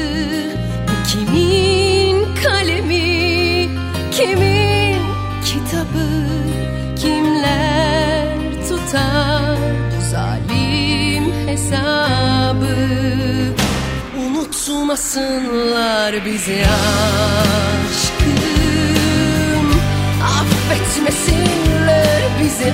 [0.88, 3.70] Bu kimin kalemi,
[4.12, 5.02] kimin
[5.46, 6.08] kitabı?
[7.02, 8.28] Kimler
[8.70, 9.39] tutar
[11.60, 12.76] hesabı.
[14.18, 16.66] Unutmasınlar bizi
[17.82, 19.68] aşkım.
[20.24, 22.74] Affetmesinler bizi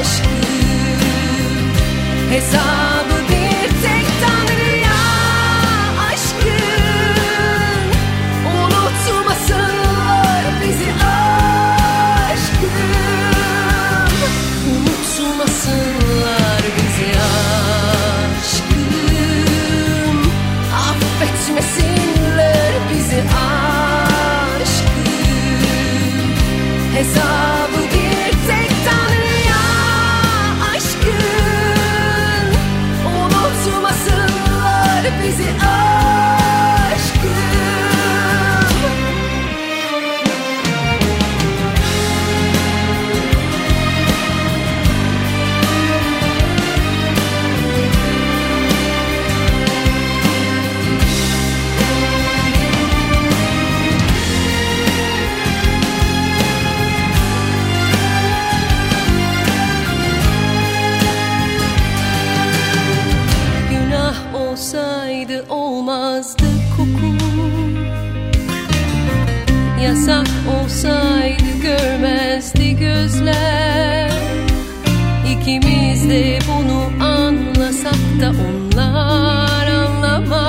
[0.00, 0.28] aşkım.
[2.30, 3.17] Hesabı
[27.00, 27.57] It's all
[73.08, 74.10] sözler
[75.32, 80.47] İkimiz de bunu anlasak da onlar anlamaz.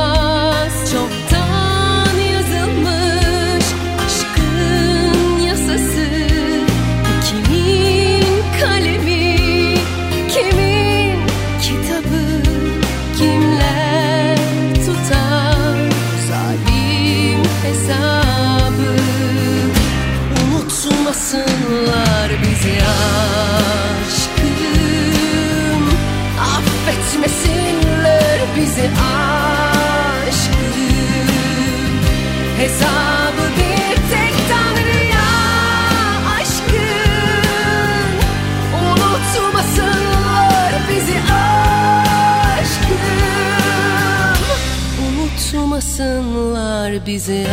[46.00, 47.48] Yaşatsınlar bizi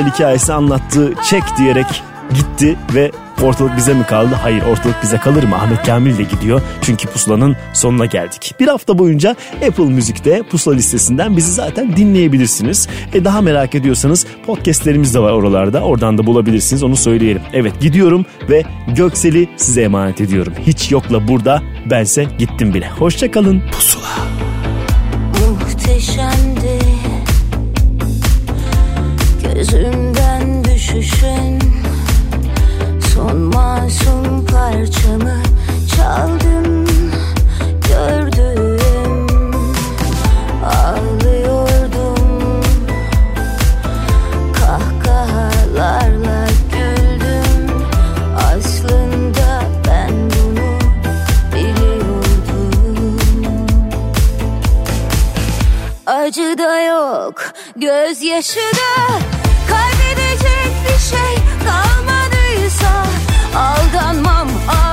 [0.00, 1.12] güzel hikayesi anlattı.
[1.30, 2.02] Çek diyerek
[2.34, 3.10] gitti ve
[3.42, 4.34] ortalık bize mi kaldı?
[4.42, 5.56] Hayır ortalık bize kalır mı?
[5.56, 8.54] Ahmet Kamil de gidiyor çünkü pusulanın sonuna geldik.
[8.60, 9.36] Bir hafta boyunca
[9.68, 12.88] Apple Müzik'te pusula listesinden bizi zaten dinleyebilirsiniz.
[13.14, 15.80] E daha merak ediyorsanız podcastlerimiz de var oralarda.
[15.80, 17.42] Oradan da bulabilirsiniz onu söyleyelim.
[17.52, 18.62] Evet gidiyorum ve
[18.96, 20.52] Göksel'i size emanet ediyorum.
[20.66, 22.88] Hiç yokla burada bense gittim bile.
[22.88, 23.62] Hoşçakalın.
[23.72, 23.89] Pusula.
[56.20, 57.42] acı da yok
[57.76, 59.18] gözyaşı da
[59.68, 61.34] kaybedecek bir şey
[61.66, 63.06] kalmadıysa
[63.56, 64.48] aldanmam.
[64.68, 64.89] Al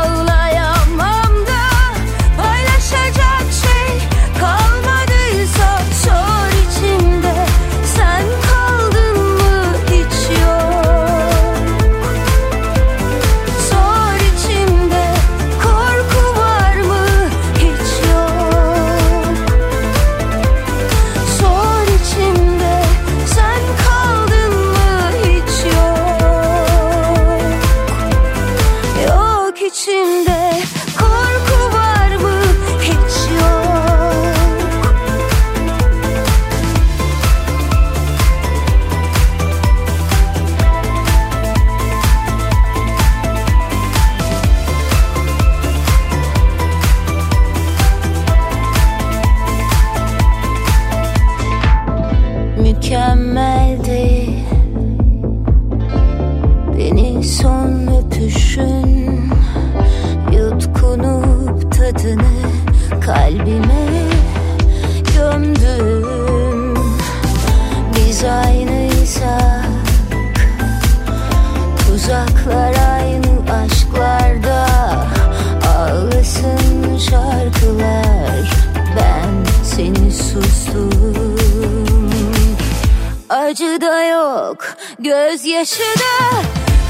[85.37, 85.83] Gözyaşı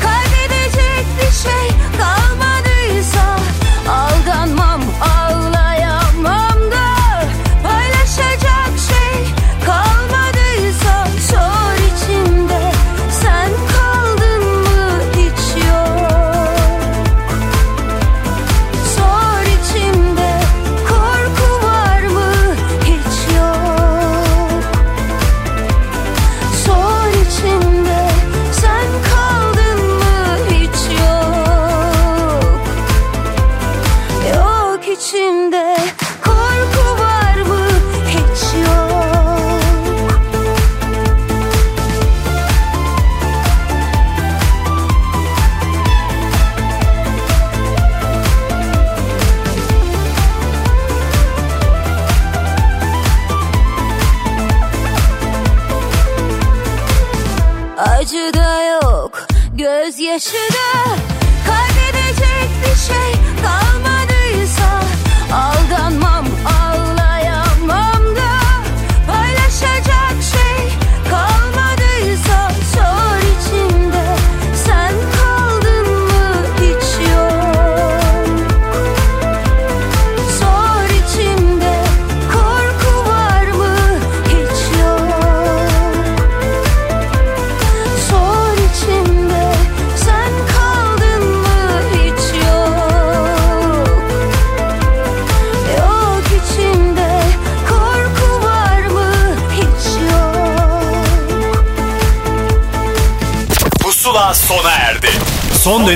[0.02, 1.77] kaybedecek bir şey.